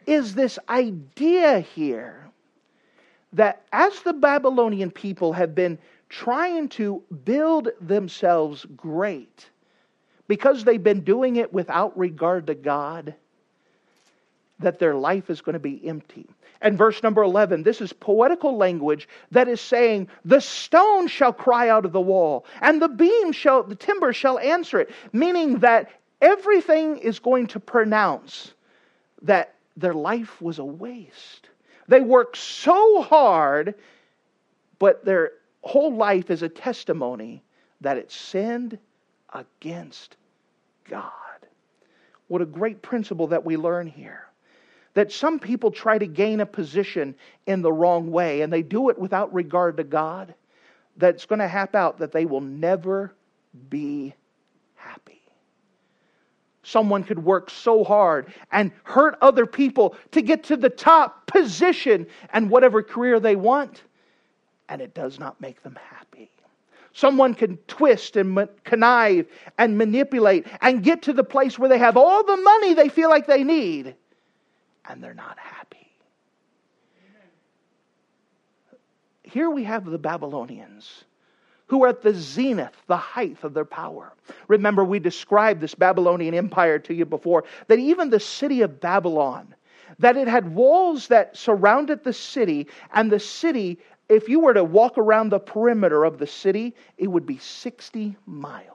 is 0.06 0.34
this 0.34 0.58
idea 0.70 1.60
here 1.60 2.28
that 3.34 3.64
as 3.74 4.02
the 4.02 4.14
Babylonian 4.14 4.92
people 4.92 5.34
have 5.34 5.54
been 5.54 5.78
trying 6.10 6.70
to 6.70 7.04
build 7.26 7.68
themselves 7.82 8.66
great, 8.78 9.50
because 10.28 10.64
they've 10.64 10.84
been 10.84 11.02
doing 11.02 11.38
it 11.38 11.54
without 11.54 11.98
regard 11.98 12.48
to 12.48 12.56
God, 12.56 13.16
that 14.60 14.80
their 14.80 14.96
life 14.96 15.30
is 15.30 15.42
going 15.42 15.54
to 15.54 15.60
be 15.60 15.88
empty. 15.88 16.28
And 16.62 16.78
verse 16.78 17.04
number 17.04 17.22
11, 17.22 17.64
this 17.64 17.82
is 17.82 17.94
poetical 17.94 18.58
language 18.58 19.08
that 19.32 19.48
is 19.48 19.62
saying, 19.62 20.08
The 20.26 20.42
stone 20.42 21.08
shall 21.08 21.34
cry 21.34 21.70
out 21.70 21.86
of 21.86 21.92
the 21.92 22.02
wall, 22.02 22.46
and 22.62 22.82
the 22.82 22.90
beam 22.90 23.32
shall, 23.32 23.64
the 23.64 23.76
timber 23.76 24.14
shall 24.14 24.40
answer 24.40 24.80
it, 24.80 24.90
meaning 25.14 25.60
that 25.60 25.92
everything 26.22 26.98
is 26.98 27.20
going 27.20 27.48
to 27.48 27.60
pronounce 27.60 28.54
that 29.22 29.54
their 29.76 29.94
life 29.94 30.42
was 30.42 30.58
a 30.58 30.66
waste. 30.66 31.50
They 31.88 32.02
worked 32.02 32.38
so 32.38 33.02
hard, 33.04 33.76
but 34.80 35.06
their 35.06 35.32
whole 35.62 35.96
life 35.96 36.32
is 36.32 36.42
a 36.42 36.50
testimony 36.50 37.44
that 37.82 37.98
it 37.98 38.12
sinned 38.12 38.80
against 39.34 40.16
God. 40.90 41.12
What 42.28 42.42
a 42.42 42.46
great 42.46 42.82
principle 42.82 43.28
that 43.28 43.46
we 43.46 43.58
learn 43.58 43.88
here. 43.88 44.26
That 44.94 45.12
some 45.12 45.40
people 45.40 45.72
try 45.72 45.98
to 45.98 46.08
gain 46.08 46.40
a 46.40 46.46
position 46.46 47.16
in 47.46 47.62
the 47.62 47.72
wrong 47.72 48.12
way 48.12 48.42
and 48.42 48.52
they 48.52 48.64
do 48.64 48.90
it 48.90 48.98
without 48.98 49.34
regard 49.34 49.78
to 49.78 49.84
God. 49.84 50.34
That's 50.98 51.26
going 51.26 51.40
to 51.40 51.48
hap 51.48 51.76
out 51.76 52.00
that 52.00 52.12
they 52.12 52.26
will 52.26 52.42
never 52.42 53.14
be 53.70 54.14
happy. 54.76 55.22
Someone 56.64 57.04
could 57.04 57.24
work 57.24 57.50
so 57.50 57.84
hard 57.84 58.34
and 58.52 58.72
hurt 58.84 59.18
other 59.22 59.46
people 59.46 59.96
to 60.12 60.22
get 60.22 60.44
to 60.46 60.58
the 60.58 60.70
top 60.70 61.28
position 61.28 62.08
and 62.34 62.50
whatever 62.50 62.84
career 62.84 63.20
they 63.20 63.36
want, 63.36 63.84
and 64.68 64.82
it 64.82 64.94
does 64.94 65.18
not 65.20 65.40
make 65.40 65.64
them 65.64 65.78
happy. 65.92 66.30
Someone 66.98 67.36
can 67.36 67.58
twist 67.68 68.16
and 68.16 68.50
connive 68.64 69.28
and 69.60 69.78
manipulate 69.78 70.48
and 70.62 70.82
get 70.82 71.04
to 71.04 71.14
the 71.14 71.24
place 71.24 71.60
where 71.60 71.70
they 71.70 71.78
have 71.78 71.96
all 71.96 72.24
the 72.24 72.38
money 72.38 72.74
they 72.74 72.90
feel 72.90 73.08
like 73.08 73.28
they 73.28 73.44
need, 73.44 73.94
and 74.90 75.04
they're 75.04 75.14
not 75.14 75.38
happy. 75.38 75.92
Here 79.22 79.48
we 79.48 79.64
have 79.66 79.86
the 79.86 80.00
Babylonians 80.00 81.04
who 81.68 81.84
are 81.84 81.90
at 81.90 82.02
the 82.02 82.16
zenith, 82.16 82.76
the 82.88 82.98
height 82.98 83.38
of 83.44 83.54
their 83.54 83.64
power. 83.64 84.14
Remember, 84.48 84.84
we 84.84 84.98
described 84.98 85.62
this 85.62 85.76
Babylonian 85.76 86.34
empire 86.34 86.80
to 86.80 86.96
you 86.96 87.06
before, 87.06 87.44
that 87.68 87.78
even 87.78 88.10
the 88.10 88.20
city 88.20 88.64
of 88.64 88.82
Babylon, 88.82 89.54
that 90.00 90.18
it 90.18 90.28
had 90.28 90.56
walls 90.56 91.10
that 91.10 91.38
surrounded 91.38 92.04
the 92.04 92.14
city, 92.14 92.66
and 92.92 93.12
the 93.12 93.20
city 93.20 93.78
if 94.10 94.30
you 94.30 94.40
were 94.40 94.54
to 94.54 94.64
walk 94.64 94.98
around 94.98 95.30
the 95.30 95.40
perimeter 95.40 96.04
of 96.06 96.18
the 96.18 96.28
city, 96.28 96.76
it 96.98 97.08
would 97.08 97.26
be 97.26 97.38
60 97.38 98.16
miles. 98.26 98.74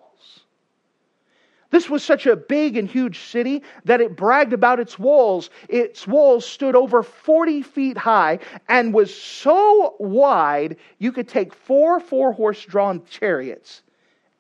This 1.71 1.89
was 1.89 2.05
such 2.05 2.27
a 2.27 2.37
big 2.37 2.77
and 2.77 2.87
huge 2.87 3.21
city 3.21 3.63
that 3.87 4.03
it 4.03 4.15
bragged 4.15 4.53
about 4.53 4.79
its 4.79 4.99
walls. 4.99 5.49
Its 5.71 6.07
walls 6.07 6.45
stood 6.45 6.77
over 6.77 7.03
40 7.03 7.63
feet 7.63 7.97
high 7.97 8.41
and 8.69 8.93
was 8.93 9.15
so 9.15 9.97
wide 9.99 10.77
you 10.99 11.13
could 11.13 11.29
take 11.29 11.55
four 11.55 11.99
four 11.99 12.31
horse 12.33 12.63
drawn 12.63 13.03
chariots 13.07 13.83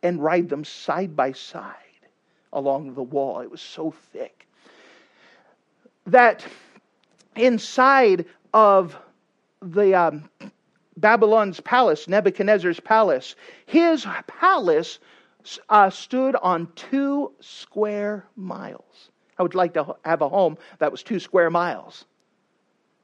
and 0.02 0.22
ride 0.22 0.50
them 0.50 0.62
side 0.62 1.16
by 1.16 1.32
side 1.32 1.74
along 2.52 2.92
the 2.92 3.02
wall. 3.02 3.40
It 3.40 3.50
was 3.50 3.62
so 3.62 3.92
thick. 4.12 4.46
That 6.06 6.44
inside 7.34 8.26
of 8.52 8.94
the 9.62 9.94
um, 9.94 10.28
Babylon's 10.96 11.60
palace, 11.60 12.08
Nebuchadnezzar's 12.08 12.80
palace. 12.80 13.34
His 13.66 14.06
palace 14.26 14.98
uh, 15.68 15.90
stood 15.90 16.36
on 16.36 16.68
two 16.74 17.32
square 17.40 18.26
miles. 18.36 19.10
I 19.38 19.42
would 19.42 19.54
like 19.54 19.74
to 19.74 19.96
have 20.04 20.22
a 20.22 20.28
home 20.28 20.58
that 20.78 20.90
was 20.90 21.02
two 21.02 21.18
square 21.18 21.50
miles. 21.50 22.04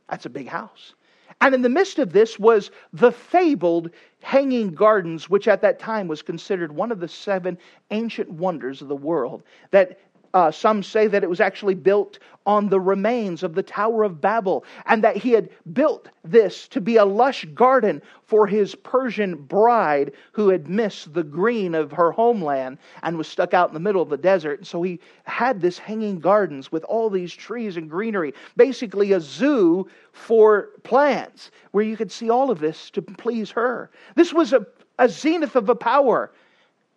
That's 0.08 0.26
a 0.26 0.30
big 0.30 0.48
house. 0.48 0.94
And 1.40 1.54
in 1.54 1.62
the 1.62 1.68
midst 1.68 1.98
of 1.98 2.12
this 2.12 2.38
was 2.38 2.70
the 2.92 3.12
fabled 3.12 3.90
Hanging 4.22 4.74
Gardens, 4.74 5.30
which 5.30 5.46
at 5.46 5.62
that 5.62 5.78
time 5.78 6.08
was 6.08 6.20
considered 6.20 6.72
one 6.72 6.90
of 6.90 6.98
the 6.98 7.08
seven 7.08 7.56
ancient 7.90 8.30
wonders 8.30 8.82
of 8.82 8.88
the 8.88 8.96
world. 8.96 9.44
That 9.70 10.00
uh, 10.34 10.50
some 10.50 10.82
say 10.82 11.06
that 11.06 11.22
it 11.22 11.30
was 11.30 11.40
actually 11.40 11.74
built 11.74 12.18
on 12.46 12.68
the 12.70 12.80
remains 12.80 13.42
of 13.42 13.54
the 13.54 13.62
Tower 13.62 14.04
of 14.04 14.22
Babel, 14.22 14.64
and 14.86 15.04
that 15.04 15.16
he 15.16 15.32
had 15.32 15.50
built 15.74 16.08
this 16.24 16.66
to 16.68 16.80
be 16.80 16.96
a 16.96 17.04
lush 17.04 17.44
garden 17.54 18.00
for 18.24 18.46
his 18.46 18.74
Persian 18.74 19.34
bride 19.34 20.12
who 20.32 20.48
had 20.48 20.66
missed 20.66 21.12
the 21.12 21.22
green 21.22 21.74
of 21.74 21.92
her 21.92 22.10
homeland 22.10 22.78
and 23.02 23.18
was 23.18 23.28
stuck 23.28 23.52
out 23.52 23.68
in 23.68 23.74
the 23.74 23.80
middle 23.80 24.00
of 24.00 24.08
the 24.08 24.16
desert. 24.16 24.60
And 24.60 24.66
so 24.66 24.82
he 24.82 24.98
had 25.24 25.60
this 25.60 25.76
hanging 25.76 26.20
gardens 26.20 26.72
with 26.72 26.84
all 26.84 27.10
these 27.10 27.34
trees 27.34 27.76
and 27.76 27.90
greenery, 27.90 28.32
basically 28.56 29.12
a 29.12 29.20
zoo 29.20 29.86
for 30.12 30.70
plants 30.84 31.50
where 31.72 31.84
you 31.84 31.98
could 31.98 32.10
see 32.10 32.30
all 32.30 32.50
of 32.50 32.60
this 32.60 32.88
to 32.90 33.02
please 33.02 33.50
her. 33.50 33.90
This 34.14 34.32
was 34.32 34.54
a, 34.54 34.66
a 34.98 35.08
zenith 35.08 35.54
of 35.54 35.68
a 35.68 35.74
power, 35.74 36.32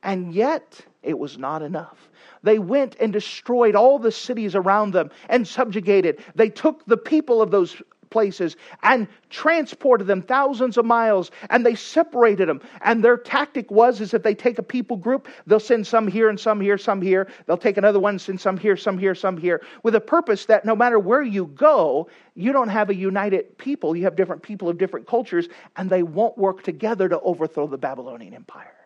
and 0.02 0.34
yet 0.34 0.86
it 1.04 1.18
was 1.18 1.38
not 1.38 1.62
enough. 1.62 2.10
They 2.44 2.60
went 2.60 2.96
and 3.00 3.12
destroyed 3.12 3.76
all 3.76 4.00
the 4.00 4.12
cities 4.12 4.56
around 4.56 4.94
them 4.94 5.12
and 5.30 5.48
subjugated. 5.48 6.24
They 6.36 6.50
took 6.50 6.86
the 6.86 6.98
people 6.98 7.42
of 7.42 7.52
those 7.52 7.82
places 8.12 8.58
and 8.84 9.08
transported 9.30 10.06
them 10.06 10.22
thousands 10.22 10.78
of 10.78 10.86
miles 10.86 11.32
and 11.50 11.66
they 11.66 11.74
separated 11.74 12.48
them 12.50 12.62
and 12.82 13.02
their 13.02 13.18
tactic 13.18 13.72
was 13.72 14.02
is 14.02 14.14
if 14.14 14.22
they 14.22 14.36
take 14.36 14.60
a 14.60 14.64
people 14.64 14.98
group 14.98 15.30
they'll 15.48 15.62
send 15.62 15.88
some 15.88 16.10
here 16.10 16.28
and 16.28 16.38
some 16.38 16.60
here 16.60 16.78
some 16.78 17.02
here 17.02 17.30
they'll 17.46 17.58
take 17.58 17.78
another 17.78 18.02
one 18.02 18.20
send 18.20 18.40
some 18.40 18.58
here 18.58 18.76
some 18.76 18.98
here 18.98 19.16
some 19.16 19.38
here 19.38 19.62
with 19.82 19.96
a 19.96 20.02
purpose 20.02 20.46
that 20.46 20.66
no 20.66 20.76
matter 20.76 21.00
where 21.00 21.24
you 21.24 21.46
go 21.46 22.10
you 22.36 22.52
don't 22.52 22.68
have 22.68 22.90
a 22.90 22.96
united 22.96 23.58
people 23.58 23.96
you 23.96 24.04
have 24.04 24.18
different 24.18 24.44
people 24.44 24.68
of 24.68 24.78
different 24.78 25.08
cultures 25.08 25.48
and 25.78 25.90
they 25.90 26.04
won't 26.04 26.38
work 26.38 26.64
together 26.64 27.08
to 27.08 27.18
overthrow 27.22 27.66
the 27.66 27.78
babylonian 27.78 28.34
empire 28.34 28.81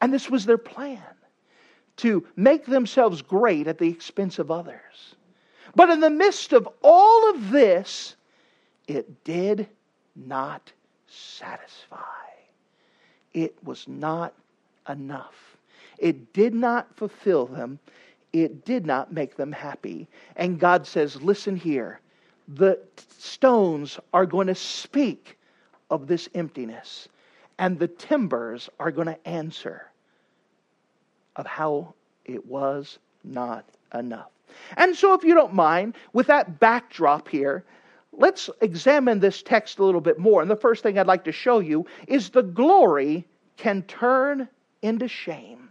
and 0.00 0.12
this 0.12 0.30
was 0.30 0.46
their 0.46 0.58
plan 0.58 1.02
to 1.96 2.26
make 2.36 2.64
themselves 2.64 3.20
great 3.20 3.66
at 3.66 3.78
the 3.78 3.88
expense 3.88 4.38
of 4.38 4.50
others. 4.50 5.14
But 5.74 5.90
in 5.90 6.00
the 6.00 6.10
midst 6.10 6.52
of 6.52 6.68
all 6.82 7.30
of 7.30 7.50
this, 7.50 8.16
it 8.88 9.22
did 9.24 9.68
not 10.16 10.72
satisfy. 11.06 11.98
It 13.34 13.54
was 13.62 13.86
not 13.86 14.34
enough. 14.88 15.56
It 15.98 16.32
did 16.32 16.54
not 16.54 16.96
fulfill 16.96 17.46
them. 17.46 17.78
It 18.32 18.64
did 18.64 18.86
not 18.86 19.12
make 19.12 19.36
them 19.36 19.52
happy. 19.52 20.08
And 20.36 20.58
God 20.58 20.86
says, 20.86 21.20
Listen 21.20 21.54
here. 21.54 22.00
The 22.48 22.80
stones 23.18 24.00
are 24.12 24.26
going 24.26 24.48
to 24.48 24.54
speak 24.54 25.38
of 25.90 26.06
this 26.06 26.28
emptiness, 26.34 27.08
and 27.58 27.78
the 27.78 27.86
timbers 27.86 28.68
are 28.80 28.90
going 28.90 29.06
to 29.06 29.28
answer 29.28 29.89
of 31.36 31.46
how 31.46 31.94
it 32.24 32.44
was 32.46 32.98
not 33.24 33.64
enough. 33.94 34.30
And 34.76 34.96
so, 34.96 35.14
if 35.14 35.24
you 35.24 35.34
don't 35.34 35.54
mind, 35.54 35.94
with 36.12 36.26
that 36.26 36.58
backdrop 36.58 37.28
here, 37.28 37.64
let's 38.12 38.50
examine 38.60 39.20
this 39.20 39.42
text 39.42 39.78
a 39.78 39.84
little 39.84 40.00
bit 40.00 40.18
more. 40.18 40.42
And 40.42 40.50
the 40.50 40.56
first 40.56 40.82
thing 40.82 40.98
I'd 40.98 41.06
like 41.06 41.24
to 41.24 41.32
show 41.32 41.60
you 41.60 41.86
is 42.08 42.30
the 42.30 42.42
glory 42.42 43.24
can 43.56 43.82
turn 43.82 44.48
into 44.82 45.06
shame. 45.06 45.68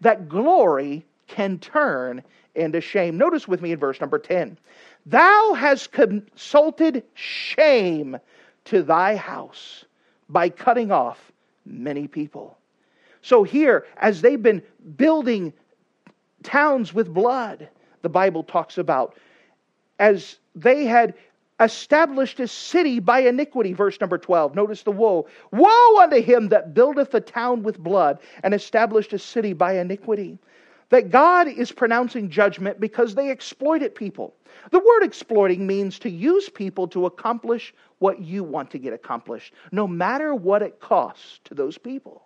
That 0.00 0.28
glory 0.28 1.04
can 1.26 1.58
turn 1.58 2.22
into 2.54 2.80
shame. 2.80 3.16
Notice 3.16 3.48
with 3.48 3.62
me 3.62 3.72
in 3.72 3.78
verse 3.78 4.00
number 4.00 4.18
10 4.18 4.58
Thou 5.06 5.54
hast 5.54 5.92
consulted 5.92 7.04
shame 7.14 8.18
to 8.66 8.82
thy 8.82 9.16
house 9.16 9.84
by 10.28 10.50
cutting 10.50 10.90
off 10.90 11.32
many 11.64 12.06
people. 12.06 12.57
So, 13.22 13.42
here, 13.42 13.86
as 13.96 14.20
they've 14.20 14.42
been 14.42 14.62
building 14.96 15.52
towns 16.42 16.94
with 16.94 17.12
blood, 17.12 17.68
the 18.02 18.08
Bible 18.08 18.42
talks 18.42 18.78
about, 18.78 19.16
as 19.98 20.38
they 20.54 20.84
had 20.84 21.14
established 21.60 22.38
a 22.40 22.46
city 22.46 23.00
by 23.00 23.20
iniquity, 23.20 23.72
verse 23.72 24.00
number 24.00 24.18
12. 24.18 24.54
Notice 24.54 24.82
the 24.82 24.92
woe. 24.92 25.26
Woe 25.50 26.00
unto 26.00 26.22
him 26.22 26.48
that 26.48 26.74
buildeth 26.74 27.14
a 27.14 27.20
town 27.20 27.62
with 27.62 27.78
blood 27.78 28.18
and 28.42 28.54
established 28.54 29.12
a 29.12 29.18
city 29.18 29.52
by 29.52 29.78
iniquity. 29.78 30.38
That 30.90 31.10
God 31.10 31.48
is 31.48 31.70
pronouncing 31.70 32.30
judgment 32.30 32.80
because 32.80 33.14
they 33.14 33.30
exploited 33.30 33.94
people. 33.94 34.34
The 34.70 34.78
word 34.78 35.02
exploiting 35.02 35.66
means 35.66 35.98
to 35.98 36.10
use 36.10 36.48
people 36.48 36.88
to 36.88 37.06
accomplish 37.06 37.74
what 37.98 38.20
you 38.20 38.42
want 38.42 38.70
to 38.70 38.78
get 38.78 38.92
accomplished, 38.92 39.52
no 39.70 39.86
matter 39.86 40.34
what 40.34 40.62
it 40.62 40.80
costs 40.80 41.40
to 41.44 41.54
those 41.54 41.76
people. 41.76 42.22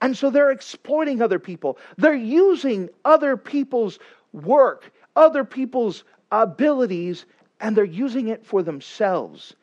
And 0.00 0.16
so 0.16 0.30
they're 0.30 0.50
exploiting 0.50 1.20
other 1.20 1.38
people. 1.38 1.78
They're 1.98 2.14
using 2.14 2.88
other 3.04 3.36
people's 3.36 3.98
work, 4.32 4.90
other 5.14 5.44
people's 5.44 6.04
abilities, 6.32 7.26
and 7.60 7.76
they're 7.76 7.84
using 7.84 8.28
it 8.28 8.46
for 8.46 8.62
themselves, 8.62 9.54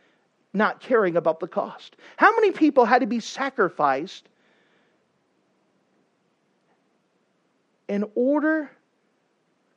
not 0.54 0.80
caring 0.80 1.18
about 1.18 1.40
the 1.40 1.48
cost. 1.48 1.96
How 2.18 2.36
many 2.36 2.52
people 2.52 2.86
had 2.86 3.00
to 3.00 3.08
be 3.08 3.20
sacrificed 3.20 4.30
in 7.88 8.06
order 8.16 8.70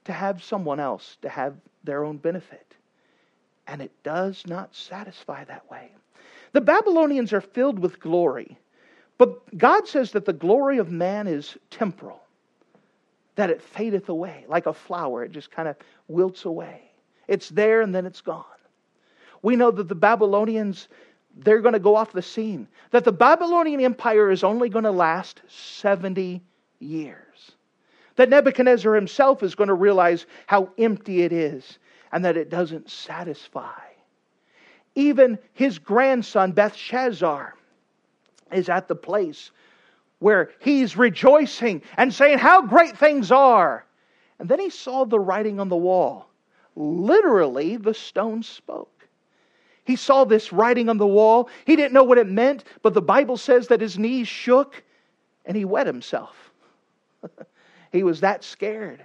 to 0.04 0.12
have 0.12 0.42
someone 0.42 0.80
else 0.80 1.16
to 1.22 1.28
have 1.28 1.54
their 1.84 2.04
own 2.04 2.18
benefit? 2.18 2.74
And 3.66 3.80
it 3.80 3.92
does 4.02 4.42
not 4.46 4.74
satisfy 4.74 5.44
that 5.44 5.70
way. 5.70 5.92
The 6.52 6.60
Babylonians 6.60 7.32
are 7.32 7.40
filled 7.40 7.78
with 7.78 8.00
glory 8.00 8.58
but 9.20 9.58
God 9.58 9.86
says 9.86 10.12
that 10.12 10.24
the 10.24 10.32
glory 10.32 10.78
of 10.78 10.90
man 10.90 11.26
is 11.26 11.58
temporal, 11.68 12.22
that 13.34 13.50
it 13.50 13.60
fadeth 13.60 14.08
away 14.08 14.46
like 14.48 14.64
a 14.64 14.72
flower, 14.72 15.22
it 15.22 15.30
just 15.30 15.50
kind 15.50 15.68
of 15.68 15.76
wilts 16.08 16.46
away. 16.46 16.90
It's 17.28 17.50
there 17.50 17.82
and 17.82 17.94
then 17.94 18.06
it's 18.06 18.22
gone. 18.22 18.46
We 19.42 19.56
know 19.56 19.70
that 19.72 19.88
the 19.88 19.94
Babylonians 19.94 20.88
they're 21.36 21.60
going 21.60 21.74
to 21.74 21.78
go 21.78 21.96
off 21.96 22.12
the 22.12 22.22
scene. 22.22 22.66
That 22.92 23.04
the 23.04 23.12
Babylonian 23.12 23.82
Empire 23.82 24.30
is 24.30 24.42
only 24.42 24.70
going 24.70 24.84
to 24.84 24.90
last 24.90 25.42
70 25.48 26.42
years. 26.78 27.52
That 28.16 28.30
Nebuchadnezzar 28.30 28.94
himself 28.94 29.42
is 29.42 29.54
going 29.54 29.68
to 29.68 29.74
realize 29.74 30.24
how 30.46 30.70
empty 30.78 31.24
it 31.24 31.32
is 31.32 31.78
and 32.10 32.24
that 32.24 32.38
it 32.38 32.48
doesn't 32.48 32.88
satisfy. 32.88 33.82
Even 34.94 35.38
his 35.52 35.78
grandson, 35.78 36.52
Belshazzar, 36.52 37.54
is 38.52 38.68
at 38.68 38.88
the 38.88 38.94
place 38.94 39.50
where 40.18 40.50
he's 40.60 40.96
rejoicing 40.96 41.82
and 41.96 42.12
saying 42.12 42.38
how 42.38 42.62
great 42.62 42.96
things 42.96 43.32
are. 43.32 43.84
And 44.38 44.48
then 44.48 44.60
he 44.60 44.70
saw 44.70 45.04
the 45.04 45.18
writing 45.20 45.60
on 45.60 45.68
the 45.68 45.76
wall. 45.76 46.28
Literally, 46.76 47.76
the 47.76 47.94
stone 47.94 48.42
spoke. 48.42 49.08
He 49.84 49.96
saw 49.96 50.24
this 50.24 50.52
writing 50.52 50.88
on 50.88 50.98
the 50.98 51.06
wall. 51.06 51.48
He 51.64 51.74
didn't 51.74 51.92
know 51.92 52.04
what 52.04 52.18
it 52.18 52.28
meant, 52.28 52.64
but 52.82 52.94
the 52.94 53.02
Bible 53.02 53.36
says 53.36 53.68
that 53.68 53.80
his 53.80 53.98
knees 53.98 54.28
shook 54.28 54.82
and 55.44 55.56
he 55.56 55.64
wet 55.64 55.86
himself. 55.86 56.52
he 57.92 58.02
was 58.02 58.20
that 58.20 58.44
scared. 58.44 59.04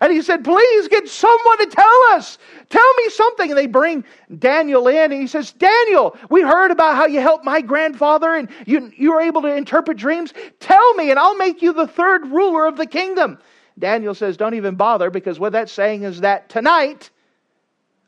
And 0.00 0.12
he 0.12 0.22
said, 0.22 0.44
Please 0.44 0.88
get 0.88 1.08
someone 1.08 1.58
to 1.58 1.66
tell 1.66 2.02
us. 2.10 2.38
Tell 2.68 2.94
me 2.94 3.08
something. 3.10 3.50
And 3.50 3.58
they 3.58 3.66
bring 3.66 4.04
Daniel 4.38 4.88
in, 4.88 5.12
and 5.12 5.20
he 5.20 5.26
says, 5.26 5.52
Daniel, 5.52 6.16
we 6.30 6.42
heard 6.42 6.70
about 6.70 6.96
how 6.96 7.06
you 7.06 7.20
helped 7.20 7.44
my 7.44 7.60
grandfather 7.60 8.34
and 8.34 8.48
you, 8.66 8.92
you 8.96 9.12
were 9.12 9.20
able 9.20 9.42
to 9.42 9.54
interpret 9.54 9.96
dreams. 9.96 10.32
Tell 10.60 10.94
me, 10.94 11.10
and 11.10 11.18
I'll 11.18 11.36
make 11.36 11.62
you 11.62 11.72
the 11.72 11.86
third 11.86 12.26
ruler 12.26 12.66
of 12.66 12.76
the 12.76 12.86
kingdom. 12.86 13.38
Daniel 13.78 14.14
says, 14.14 14.36
Don't 14.36 14.54
even 14.54 14.74
bother, 14.74 15.10
because 15.10 15.38
what 15.38 15.52
that's 15.52 15.72
saying 15.72 16.02
is 16.02 16.20
that 16.20 16.48
tonight, 16.48 17.10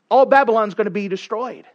all 0.09 0.25
Babylon's 0.25 0.75
going 0.75 0.85
to 0.85 0.91
be 0.91 1.07
destroyed. 1.07 1.65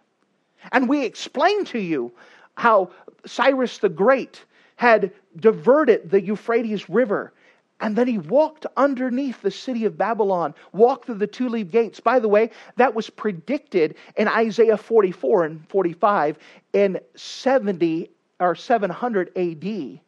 And 0.72 0.88
we 0.88 1.04
explained 1.04 1.66
to 1.68 1.78
you 1.78 2.12
how 2.54 2.90
Cyrus 3.26 3.78
the 3.78 3.88
Great 3.88 4.44
had 4.76 5.12
diverted 5.36 6.10
the 6.10 6.22
Euphrates 6.22 6.88
River 6.88 7.32
and 7.80 7.96
then 7.96 8.06
he 8.06 8.18
walked 8.18 8.66
underneath 8.76 9.40
the 9.42 9.50
city 9.50 9.84
of 9.84 9.96
Babylon, 9.96 10.54
walked 10.72 11.06
through 11.06 11.16
the 11.16 11.26
two 11.26 11.48
leaf 11.48 11.70
gates. 11.70 12.00
By 12.00 12.18
the 12.18 12.28
way, 12.28 12.50
that 12.76 12.94
was 12.94 13.10
predicted 13.10 13.94
in 14.16 14.28
Isaiah 14.28 14.76
44 14.76 15.44
and 15.44 15.68
45 15.68 16.38
in 16.72 17.00
70 17.16 18.10
or 18.38 18.54
700 18.54 19.36
AD 19.36 20.00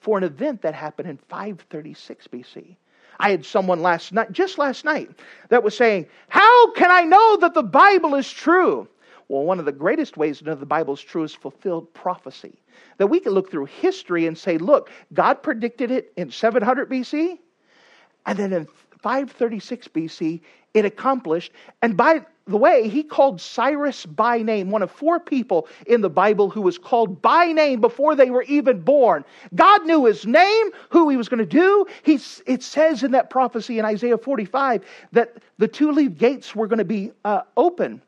for 0.00 0.18
an 0.18 0.24
event 0.24 0.62
that 0.62 0.74
happened 0.74 1.08
in 1.08 1.18
536 1.28 2.28
BC. 2.28 2.76
I 3.18 3.30
had 3.30 3.46
someone 3.46 3.80
last 3.80 4.12
night, 4.12 4.32
just 4.32 4.58
last 4.58 4.84
night, 4.84 5.10
that 5.48 5.62
was 5.62 5.76
saying, 5.76 6.06
How 6.28 6.72
can 6.72 6.90
I 6.90 7.02
know 7.02 7.36
that 7.38 7.54
the 7.54 7.62
Bible 7.62 8.14
is 8.16 8.30
true? 8.30 8.88
Well, 9.28 9.44
one 9.44 9.58
of 9.58 9.64
the 9.64 9.72
greatest 9.72 10.16
ways 10.16 10.38
to 10.38 10.44
know 10.44 10.54
the 10.54 10.66
Bible 10.66 10.94
is 10.94 11.00
true 11.00 11.24
is 11.24 11.34
fulfilled 11.34 11.92
prophecy 11.94 12.58
that 12.98 13.06
we 13.06 13.20
can 13.20 13.32
look 13.32 13.50
through 13.50 13.66
history 13.66 14.26
and 14.26 14.36
say, 14.36 14.58
look, 14.58 14.90
God 15.12 15.42
predicted 15.42 15.90
it 15.90 16.12
in 16.16 16.30
700 16.30 16.90
BC, 16.90 17.38
and 18.26 18.38
then 18.38 18.52
in 18.52 18.66
536 19.00 19.88
BC, 19.88 20.40
it 20.72 20.84
accomplished. 20.84 21.52
And 21.82 21.96
by 21.96 22.24
the 22.46 22.56
way, 22.56 22.88
he 22.88 23.02
called 23.02 23.40
Cyrus 23.40 24.06
by 24.06 24.42
name, 24.42 24.70
one 24.70 24.82
of 24.82 24.90
four 24.90 25.20
people 25.20 25.68
in 25.86 26.00
the 26.00 26.10
Bible 26.10 26.50
who 26.50 26.60
was 26.62 26.78
called 26.78 27.22
by 27.22 27.52
name 27.52 27.80
before 27.80 28.14
they 28.14 28.30
were 28.30 28.42
even 28.44 28.80
born. 28.80 29.24
God 29.54 29.84
knew 29.86 30.04
his 30.04 30.26
name, 30.26 30.70
who 30.90 31.08
he 31.08 31.16
was 31.16 31.28
going 31.28 31.38
to 31.38 31.46
do. 31.46 31.86
He, 32.02 32.18
it 32.46 32.62
says 32.62 33.02
in 33.02 33.12
that 33.12 33.30
prophecy 33.30 33.78
in 33.78 33.84
Isaiah 33.84 34.18
45 34.18 34.84
that 35.12 35.34
the 35.58 35.68
two 35.68 35.92
leaf 35.92 36.16
gates 36.16 36.54
were 36.54 36.66
going 36.66 36.78
to 36.78 36.84
be 36.84 37.12
uh, 37.24 37.42
open. 37.56 38.02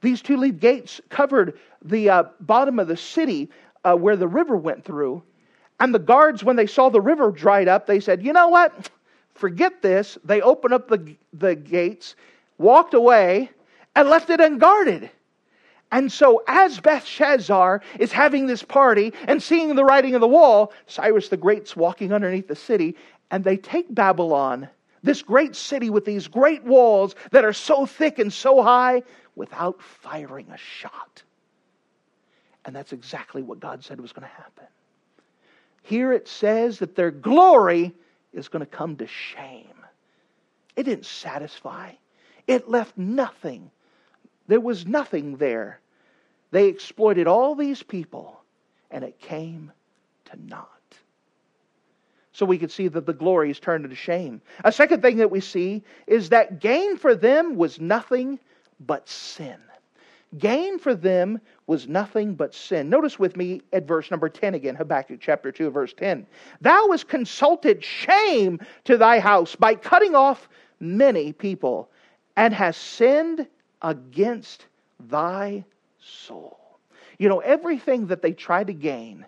These 0.00 0.22
two 0.22 0.36
leaf 0.36 0.58
gates 0.60 1.00
covered 1.08 1.58
the 1.84 2.10
uh, 2.10 2.24
bottom 2.40 2.78
of 2.78 2.88
the 2.88 2.96
city 2.96 3.50
uh, 3.84 3.96
where 3.96 4.16
the 4.16 4.28
river 4.28 4.56
went 4.56 4.84
through. 4.84 5.22
And 5.80 5.94
the 5.94 5.98
guards, 5.98 6.42
when 6.42 6.56
they 6.56 6.66
saw 6.66 6.88
the 6.88 7.00
river 7.00 7.30
dried 7.30 7.68
up, 7.68 7.86
they 7.86 8.00
said, 8.00 8.22
You 8.22 8.32
know 8.32 8.48
what? 8.48 8.90
Forget 9.34 9.82
this. 9.82 10.16
They 10.24 10.40
opened 10.40 10.74
up 10.74 10.88
the, 10.88 11.16
the 11.32 11.54
gates, 11.54 12.16
walked 12.58 12.94
away, 12.94 13.50
and 13.94 14.08
left 14.08 14.30
it 14.30 14.40
unguarded. 14.40 15.10
And 15.92 16.10
so, 16.10 16.42
as 16.48 16.80
Belshazzar 16.80 17.80
is 17.98 18.12
having 18.12 18.46
this 18.46 18.62
party 18.62 19.12
and 19.28 19.42
seeing 19.42 19.74
the 19.74 19.84
writing 19.84 20.14
on 20.14 20.20
the 20.20 20.26
wall, 20.26 20.72
Cyrus 20.86 21.28
the 21.28 21.36
Great's 21.36 21.76
walking 21.76 22.12
underneath 22.12 22.48
the 22.48 22.56
city, 22.56 22.96
and 23.30 23.44
they 23.44 23.56
take 23.56 23.94
Babylon, 23.94 24.68
this 25.02 25.22
great 25.22 25.54
city 25.54 25.90
with 25.90 26.04
these 26.04 26.26
great 26.26 26.64
walls 26.64 27.14
that 27.30 27.44
are 27.44 27.52
so 27.52 27.86
thick 27.86 28.18
and 28.18 28.32
so 28.32 28.62
high, 28.62 29.02
without 29.36 29.80
firing 29.80 30.50
a 30.50 30.56
shot. 30.56 31.22
And 32.64 32.74
that's 32.74 32.92
exactly 32.92 33.42
what 33.42 33.60
God 33.60 33.84
said 33.84 34.00
was 34.00 34.12
going 34.12 34.26
to 34.26 34.34
happen. 34.34 34.66
Here 35.82 36.12
it 36.12 36.26
says 36.26 36.80
that 36.80 36.96
their 36.96 37.12
glory 37.12 37.94
is 38.32 38.48
going 38.48 38.60
to 38.60 38.66
come 38.66 38.96
to 38.96 39.06
shame. 39.06 39.68
It 40.74 40.82
didn't 40.82 41.06
satisfy, 41.06 41.92
it 42.48 42.68
left 42.68 42.98
nothing. 42.98 43.70
There 44.48 44.60
was 44.60 44.86
nothing 44.86 45.36
there. 45.36 45.80
They 46.52 46.68
exploited 46.68 47.26
all 47.26 47.54
these 47.54 47.82
people, 47.82 48.40
and 48.90 49.02
it 49.04 49.18
came 49.18 49.72
to 50.26 50.46
naught. 50.46 50.70
So 52.32 52.46
we 52.46 52.58
could 52.58 52.70
see 52.70 52.88
that 52.88 53.06
the 53.06 53.12
glory 53.12 53.50
is 53.50 53.58
turned 53.58 53.84
into 53.84 53.96
shame. 53.96 54.40
A 54.62 54.70
second 54.70 55.02
thing 55.02 55.16
that 55.16 55.30
we 55.30 55.40
see 55.40 55.82
is 56.06 56.28
that 56.28 56.60
gain 56.60 56.96
for 56.96 57.14
them 57.14 57.56
was 57.56 57.80
nothing 57.80 58.38
but 58.80 59.08
sin. 59.08 59.58
Gain 60.38 60.78
for 60.78 60.94
them 60.94 61.40
was 61.66 61.88
nothing 61.88 62.34
but 62.34 62.54
sin. 62.54 62.90
Notice 62.90 63.18
with 63.18 63.36
me 63.36 63.62
at 63.72 63.86
verse 63.86 64.10
number 64.10 64.28
10 64.28 64.54
again, 64.54 64.74
Habakkuk 64.74 65.20
chapter 65.20 65.52
2, 65.52 65.70
verse 65.70 65.94
10. 65.94 66.26
Thou 66.60 66.90
hast 66.90 67.08
consulted 67.08 67.82
shame 67.82 68.60
to 68.84 68.96
thy 68.96 69.20
house 69.20 69.54
by 69.54 69.74
cutting 69.74 70.14
off 70.14 70.48
many 70.80 71.32
people, 71.32 71.88
and 72.36 72.52
hast 72.52 72.80
sinned 72.82 73.46
against 73.82 74.66
thy 75.08 75.64
soul. 75.98 76.58
You 77.18 77.28
know, 77.28 77.40
everything 77.40 78.08
that 78.08 78.20
they 78.20 78.32
tried 78.32 78.66
to 78.66 78.74
gain 78.74 79.24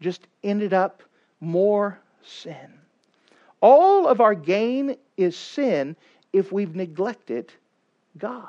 just 0.00 0.26
ended 0.42 0.74
up 0.74 1.02
more 1.40 2.00
sin. 2.24 2.72
All 3.60 4.06
of 4.08 4.20
our 4.20 4.34
gain 4.34 4.96
is 5.16 5.36
sin 5.36 5.96
if 6.32 6.50
we've 6.50 6.74
neglected 6.74 7.52
God. 8.18 8.48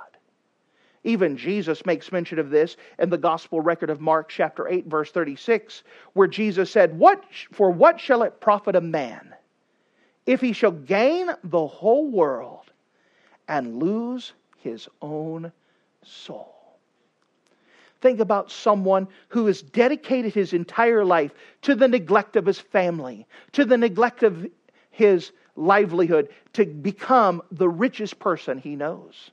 Even 1.03 1.37
Jesus 1.37 1.85
makes 1.85 2.11
mention 2.11 2.39
of 2.39 2.49
this 2.49 2.75
in 2.97 3.09
the 3.09 3.17
gospel 3.17 3.61
record 3.61 3.89
of 3.89 4.01
Mark 4.01 4.27
chapter 4.29 4.67
8 4.67 4.87
verse 4.87 5.11
36 5.11 5.83
where 6.13 6.27
Jesus 6.27 6.69
said, 6.71 6.97
"What 6.97 7.23
for 7.51 7.71
what 7.71 7.99
shall 7.99 8.23
it 8.23 8.41
profit 8.41 8.75
a 8.75 8.81
man 8.81 9.33
if 10.25 10.41
he 10.41 10.51
shall 10.51 10.71
gain 10.71 11.31
the 11.43 11.65
whole 11.65 12.09
world 12.09 12.71
and 13.47 13.81
lose 13.81 14.33
his 14.57 14.89
own 15.01 15.51
soul?" 16.03 16.55
Think 18.01 18.19
about 18.19 18.51
someone 18.51 19.07
who 19.29 19.45
has 19.47 19.61
dedicated 19.61 20.33
his 20.33 20.53
entire 20.53 21.03
life 21.03 21.33
to 21.63 21.75
the 21.75 21.87
neglect 21.87 22.35
of 22.35 22.45
his 22.45 22.59
family, 22.59 23.25
to 23.53 23.65
the 23.65 23.77
neglect 23.77 24.23
of 24.23 24.47
his 24.89 25.31
livelihood, 25.55 26.29
to 26.53 26.65
become 26.65 27.41
the 27.51 27.69
richest 27.69 28.19
person 28.19 28.57
he 28.57 28.75
knows. 28.75 29.31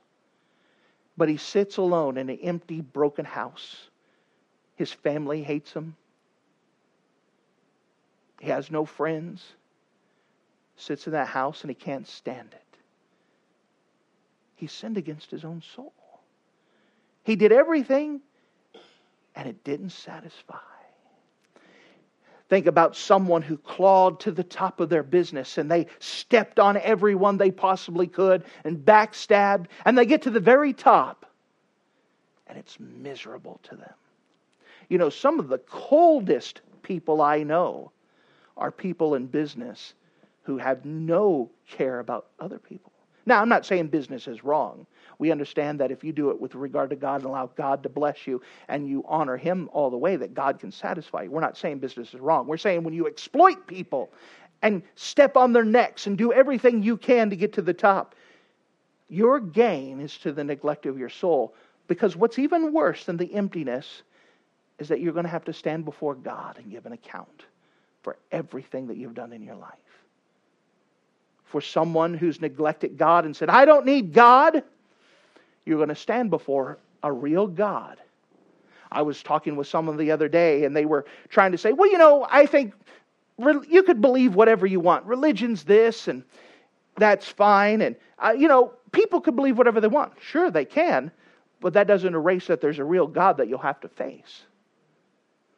But 1.17 1.29
he 1.29 1.37
sits 1.37 1.77
alone 1.77 2.17
in 2.17 2.29
an 2.29 2.37
empty, 2.39 2.81
broken 2.81 3.25
house. 3.25 3.89
His 4.75 4.91
family 4.91 5.41
hates 5.43 5.73
him. 5.73 5.95
He 8.39 8.49
has 8.49 8.69
no 8.69 8.85
friends. 8.85 9.43
Sits 10.75 11.07
in 11.07 11.13
that 11.13 11.27
house 11.27 11.61
and 11.61 11.71
he 11.71 11.75
can't 11.75 12.07
stand 12.07 12.49
it. 12.53 12.77
He 14.55 14.67
sinned 14.67 14.97
against 14.97 15.31
his 15.31 15.43
own 15.43 15.63
soul. 15.75 15.93
He 17.23 17.35
did 17.35 17.51
everything 17.51 18.21
and 19.35 19.49
it 19.49 19.63
didn't 19.63 19.89
satisfy. 19.89 20.57
Think 22.49 22.65
about 22.65 22.95
someone 22.95 23.41
who 23.41 23.57
clawed 23.57 24.21
to 24.21 24.31
the 24.31 24.43
top 24.43 24.79
of 24.79 24.89
their 24.89 25.03
business 25.03 25.57
and 25.57 25.69
they 25.69 25.87
stepped 25.99 26.59
on 26.59 26.77
everyone 26.77 27.37
they 27.37 27.51
possibly 27.51 28.07
could 28.07 28.45
and 28.63 28.77
backstabbed, 28.77 29.65
and 29.85 29.97
they 29.97 30.05
get 30.05 30.21
to 30.23 30.29
the 30.29 30.39
very 30.39 30.71
top, 30.71 31.25
and 32.47 32.57
it's 32.57 32.79
miserable 32.79 33.59
to 33.63 33.75
them. 33.75 33.93
You 34.87 34.97
know, 34.97 35.09
some 35.09 35.39
of 35.39 35.49
the 35.49 35.57
coldest 35.57 36.61
people 36.83 37.21
I 37.21 37.43
know 37.43 37.91
are 38.55 38.71
people 38.71 39.15
in 39.15 39.27
business 39.27 39.93
who 40.43 40.57
have 40.57 40.85
no 40.85 41.49
care 41.67 41.99
about 41.99 42.27
other 42.39 42.59
people. 42.59 42.93
Now, 43.27 43.41
I'm 43.41 43.49
not 43.49 43.65
saying 43.65 43.87
business 43.87 44.25
is 44.25 44.45
wrong. 44.45 44.87
We 45.19 45.31
understand 45.31 45.81
that 45.81 45.91
if 45.91 46.01
you 46.01 46.13
do 46.13 46.29
it 46.29 46.39
with 46.39 46.55
regard 46.55 46.89
to 46.91 46.95
God 46.95 47.17
and 47.17 47.25
allow 47.25 47.47
God 47.57 47.83
to 47.83 47.89
bless 47.89 48.25
you 48.25 48.41
and 48.69 48.87
you 48.87 49.03
honor 49.05 49.35
Him 49.35 49.69
all 49.73 49.89
the 49.89 49.97
way, 49.97 50.15
that 50.15 50.33
God 50.33 50.59
can 50.59 50.71
satisfy 50.71 51.23
you. 51.23 51.31
We're 51.31 51.41
not 51.41 51.57
saying 51.57 51.79
business 51.79 52.13
is 52.13 52.21
wrong. 52.21 52.47
We're 52.47 52.55
saying 52.55 52.83
when 52.83 52.93
you 52.93 53.05
exploit 53.05 53.67
people 53.67 54.09
and 54.61 54.81
step 54.95 55.35
on 55.35 55.51
their 55.51 55.65
necks 55.65 56.07
and 56.07 56.17
do 56.17 56.31
everything 56.31 56.81
you 56.81 56.95
can 56.95 57.29
to 57.29 57.35
get 57.35 57.51
to 57.53 57.61
the 57.61 57.73
top, 57.73 58.15
your 59.09 59.41
gain 59.41 59.99
is 59.99 60.17
to 60.19 60.31
the 60.31 60.43
neglect 60.43 60.85
of 60.85 60.97
your 60.97 61.09
soul. 61.09 61.53
Because 61.89 62.15
what's 62.15 62.39
even 62.39 62.71
worse 62.71 63.03
than 63.03 63.17
the 63.17 63.33
emptiness 63.33 64.03
is 64.79 64.87
that 64.87 65.01
you're 65.01 65.13
going 65.13 65.25
to 65.25 65.31
have 65.31 65.45
to 65.45 65.53
stand 65.53 65.83
before 65.83 66.15
God 66.15 66.57
and 66.57 66.71
give 66.71 66.85
an 66.85 66.93
account 66.93 67.43
for 68.03 68.15
everything 68.31 68.87
that 68.87 68.95
you've 68.95 69.15
done 69.15 69.33
in 69.33 69.41
your 69.41 69.55
life. 69.55 69.79
For 71.47 71.61
someone 71.61 72.13
who's 72.13 72.41
neglected 72.41 72.97
God 72.97 73.25
and 73.25 73.35
said, 73.35 73.49
I 73.49 73.65
don't 73.65 73.85
need 73.85 74.13
God, 74.13 74.63
you're 75.65 75.77
going 75.77 75.89
to 75.89 75.95
stand 75.95 76.29
before 76.29 76.77
a 77.03 77.11
real 77.11 77.47
God. 77.47 77.97
I 78.91 79.01
was 79.01 79.21
talking 79.21 79.55
with 79.55 79.67
someone 79.67 79.97
the 79.97 80.11
other 80.11 80.27
day, 80.27 80.63
and 80.63 80.75
they 80.75 80.85
were 80.85 81.05
trying 81.29 81.51
to 81.51 81.57
say, 81.57 81.73
Well, 81.73 81.91
you 81.91 81.97
know, 81.97 82.25
I 82.29 82.45
think 82.45 82.73
you 83.37 83.83
could 83.83 84.01
believe 84.01 84.35
whatever 84.35 84.65
you 84.65 84.79
want. 84.79 85.05
Religion's 85.05 85.63
this, 85.63 86.07
and 86.07 86.23
that's 86.97 87.27
fine. 87.27 87.81
And, 87.81 87.95
uh, 88.19 88.33
you 88.37 88.47
know, 88.47 88.73
people 88.91 89.21
could 89.21 89.35
believe 89.35 89.57
whatever 89.57 89.79
they 89.79 89.87
want. 89.87 90.13
Sure, 90.21 90.49
they 90.49 90.65
can, 90.65 91.11
but 91.59 91.73
that 91.73 91.87
doesn't 91.87 92.13
erase 92.13 92.47
that 92.47 92.61
there's 92.61 92.79
a 92.79 92.83
real 92.83 93.07
God 93.07 93.37
that 93.37 93.47
you'll 93.47 93.59
have 93.59 93.79
to 93.81 93.89
face. 93.89 94.43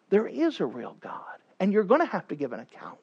There 0.10 0.28
is 0.28 0.60
a 0.60 0.66
real 0.66 0.98
God, 1.00 1.40
and 1.60 1.72
you're 1.72 1.84
going 1.84 2.02
to 2.02 2.08
have 2.08 2.28
to 2.30 2.36
give 2.36 2.52
an 2.52 2.60
account. 2.60 2.98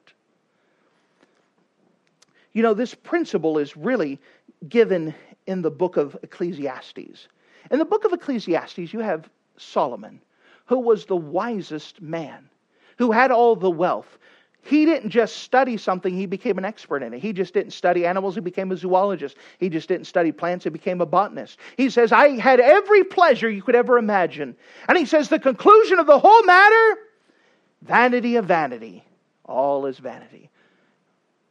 You 2.56 2.62
know, 2.62 2.72
this 2.72 2.94
principle 2.94 3.58
is 3.58 3.76
really 3.76 4.18
given 4.66 5.14
in 5.46 5.60
the 5.60 5.70
book 5.70 5.98
of 5.98 6.16
Ecclesiastes. 6.22 7.28
In 7.70 7.78
the 7.78 7.84
book 7.84 8.06
of 8.06 8.14
Ecclesiastes, 8.14 8.94
you 8.94 9.00
have 9.00 9.28
Solomon, 9.58 10.22
who 10.64 10.78
was 10.78 11.04
the 11.04 11.16
wisest 11.16 12.00
man, 12.00 12.48
who 12.96 13.12
had 13.12 13.30
all 13.30 13.56
the 13.56 13.70
wealth, 13.70 14.16
he 14.62 14.86
didn't 14.86 15.10
just 15.10 15.36
study 15.40 15.76
something, 15.76 16.16
he 16.16 16.24
became 16.24 16.56
an 16.56 16.64
expert 16.64 17.02
in 17.02 17.12
it. 17.12 17.20
He 17.20 17.34
just 17.34 17.52
didn't 17.52 17.74
study 17.74 18.06
animals, 18.06 18.36
he 18.36 18.40
became 18.40 18.72
a 18.72 18.76
zoologist. 18.78 19.36
He 19.58 19.68
just 19.68 19.86
didn't 19.86 20.06
study 20.06 20.32
plants, 20.32 20.64
he 20.64 20.70
became 20.70 21.02
a 21.02 21.06
botanist. 21.06 21.58
He 21.76 21.90
says, 21.90 22.10
I 22.10 22.40
had 22.40 22.58
every 22.58 23.04
pleasure 23.04 23.50
you 23.50 23.62
could 23.62 23.76
ever 23.76 23.98
imagine. 23.98 24.56
And 24.88 24.96
he 24.96 25.04
says, 25.04 25.28
the 25.28 25.38
conclusion 25.38 25.98
of 25.98 26.06
the 26.06 26.18
whole 26.18 26.42
matter 26.44 26.96
vanity 27.82 28.36
of 28.36 28.46
vanity. 28.46 29.04
All 29.44 29.84
is 29.84 29.98
vanity. 29.98 30.48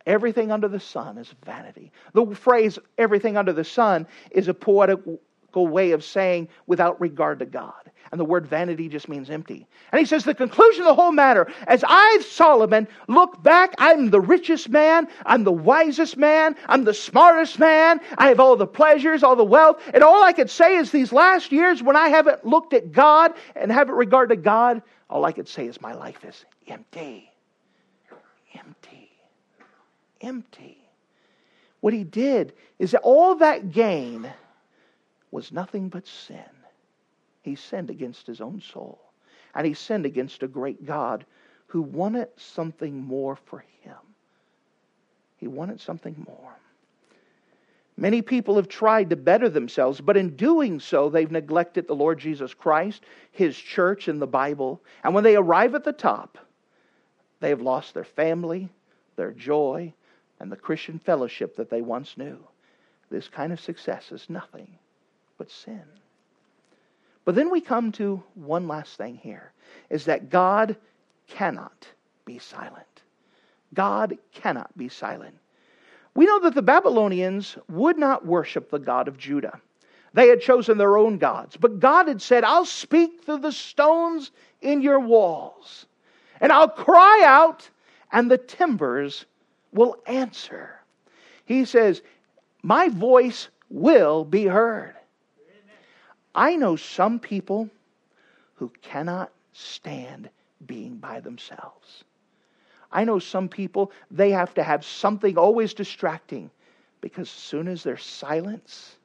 Everything 0.05 0.51
under 0.51 0.67
the 0.67 0.79
sun 0.79 1.17
is 1.17 1.33
vanity. 1.45 1.91
The 2.13 2.25
phrase 2.35 2.77
everything 2.97 3.37
under 3.37 3.53
the 3.53 3.63
sun 3.63 4.07
is 4.31 4.47
a 4.47 4.53
poetical 4.53 5.19
way 5.53 5.91
of 5.91 6.03
saying 6.03 6.49
without 6.67 6.99
regard 7.01 7.39
to 7.39 7.45
God. 7.45 7.73
And 8.11 8.19
the 8.19 8.25
word 8.25 8.45
vanity 8.45 8.87
just 8.87 9.09
means 9.09 9.31
empty. 9.31 9.65
And 9.91 9.99
he 9.99 10.05
says, 10.05 10.23
the 10.23 10.35
conclusion 10.35 10.83
of 10.83 10.89
the 10.89 10.93
whole 10.93 11.11
matter, 11.11 11.51
as 11.65 11.83
I, 11.87 12.19
Solomon, 12.29 12.87
look 13.07 13.41
back, 13.41 13.73
I'm 13.79 14.11
the 14.11 14.21
richest 14.21 14.69
man, 14.69 15.07
I'm 15.25 15.43
the 15.43 15.51
wisest 15.51 16.15
man, 16.15 16.55
I'm 16.67 16.83
the 16.83 16.93
smartest 16.93 17.57
man, 17.57 17.99
I 18.17 18.27
have 18.27 18.39
all 18.39 18.55
the 18.55 18.67
pleasures, 18.67 19.23
all 19.23 19.35
the 19.35 19.43
wealth. 19.43 19.81
And 19.91 20.03
all 20.03 20.23
I 20.23 20.33
could 20.33 20.51
say 20.51 20.77
is 20.77 20.91
these 20.91 21.11
last 21.11 21.51
years 21.51 21.81
when 21.81 21.95
I 21.95 22.09
haven't 22.09 22.45
looked 22.45 22.73
at 22.73 22.91
God 22.91 23.33
and 23.55 23.71
haven't 23.71 23.95
regard 23.95 24.29
to 24.29 24.35
God, 24.35 24.83
all 25.09 25.25
I 25.25 25.31
could 25.31 25.47
say 25.47 25.65
is 25.65 25.81
my 25.81 25.93
life 25.93 26.23
is 26.23 26.45
empty. 26.67 27.31
Empty. 28.53 28.94
Empty. 30.21 30.77
What 31.81 31.93
he 31.93 32.03
did 32.03 32.53
is 32.79 32.91
that 32.91 33.01
all 33.01 33.35
that 33.35 33.71
gain 33.71 34.31
was 35.31 35.51
nothing 35.51 35.89
but 35.89 36.07
sin. 36.07 36.39
He 37.41 37.55
sinned 37.55 37.89
against 37.89 38.25
his 38.25 38.41
own 38.41 38.61
soul. 38.61 38.99
And 39.53 39.67
he 39.67 39.73
sinned 39.73 40.05
against 40.05 40.43
a 40.43 40.47
great 40.47 40.85
God 40.85 41.25
who 41.67 41.81
wanted 41.81 42.29
something 42.37 43.01
more 43.01 43.35
for 43.35 43.63
him. 43.81 43.97
He 45.37 45.47
wanted 45.47 45.79
something 45.79 46.15
more. 46.27 46.55
Many 47.97 48.21
people 48.21 48.55
have 48.55 48.67
tried 48.67 49.09
to 49.11 49.15
better 49.15 49.47
themselves, 49.47 50.01
but 50.01 50.17
in 50.17 50.35
doing 50.35 50.79
so, 50.79 51.09
they've 51.09 51.31
neglected 51.31 51.87
the 51.87 51.95
Lord 51.95 52.19
Jesus 52.19 52.53
Christ, 52.53 53.03
His 53.31 53.55
church, 53.57 54.09
and 54.09 54.21
the 54.21 54.27
Bible. 54.27 54.81
And 55.03 55.13
when 55.13 55.23
they 55.23 55.37
arrive 55.37 55.75
at 55.75 55.85
the 55.85 55.93
top, 55.93 56.37
they 57.39 57.49
have 57.49 57.61
lost 57.61 57.93
their 57.93 58.03
family, 58.03 58.69
their 59.15 59.31
joy, 59.31 59.93
and 60.39 60.51
the 60.51 60.55
Christian 60.55 60.99
fellowship 60.99 61.55
that 61.55 61.69
they 61.69 61.81
once 61.81 62.17
knew. 62.17 62.37
This 63.09 63.27
kind 63.27 63.53
of 63.53 63.59
success 63.59 64.11
is 64.11 64.29
nothing 64.29 64.77
but 65.37 65.51
sin. 65.51 65.83
But 67.23 67.35
then 67.35 67.49
we 67.49 67.61
come 67.61 67.91
to 67.93 68.23
one 68.35 68.67
last 68.67 68.97
thing 68.97 69.15
here 69.15 69.51
is 69.89 70.05
that 70.05 70.29
God 70.29 70.75
cannot 71.27 71.87
be 72.25 72.39
silent. 72.39 73.01
God 73.73 74.17
cannot 74.31 74.75
be 74.77 74.89
silent. 74.89 75.35
We 76.13 76.25
know 76.25 76.39
that 76.41 76.55
the 76.55 76.61
Babylonians 76.61 77.57
would 77.67 77.97
not 77.97 78.25
worship 78.25 78.69
the 78.69 78.79
God 78.79 79.07
of 79.07 79.17
Judah. 79.17 79.59
They 80.13 80.29
had 80.29 80.39
chosen 80.39 80.77
their 80.77 80.97
own 80.97 81.17
gods. 81.17 81.57
But 81.57 81.79
God 81.79 82.07
had 82.07 82.21
said, 82.21 82.45
I'll 82.45 82.65
speak 82.65 83.23
through 83.23 83.39
the 83.39 83.51
stones 83.51 84.31
in 84.61 84.81
your 84.81 84.99
walls, 84.99 85.85
and 86.39 86.53
I'll 86.53 86.69
cry 86.69 87.21
out, 87.25 87.69
and 88.13 88.31
the 88.31 88.37
timbers 88.37 89.25
will 89.75 89.97
answer. 90.07 90.79
He 91.45 91.65
says, 91.65 92.01
My 92.63 92.89
voice 92.89 93.49
will 93.69 94.25
be 94.25 94.45
heard. 94.45 94.95
I 96.33 96.55
know 96.55 96.75
some 96.75 97.19
people 97.19 97.69
who 98.55 98.71
cannot 98.81 99.31
stand 99.53 100.29
being 100.65 100.97
by 100.97 101.19
themselves. 101.19 102.03
I 102.91 103.03
know 103.03 103.19
some 103.19 103.49
people, 103.49 103.91
they 104.09 104.31
have 104.31 104.53
to 104.55 104.63
have 104.63 104.85
something 104.85 105.37
always 105.37 105.73
distracting 105.73 106.49
because 107.01 107.27
as 107.27 107.29
soon 107.29 107.67
as 107.67 107.83
there's 107.83 108.03
silence, 108.03 108.95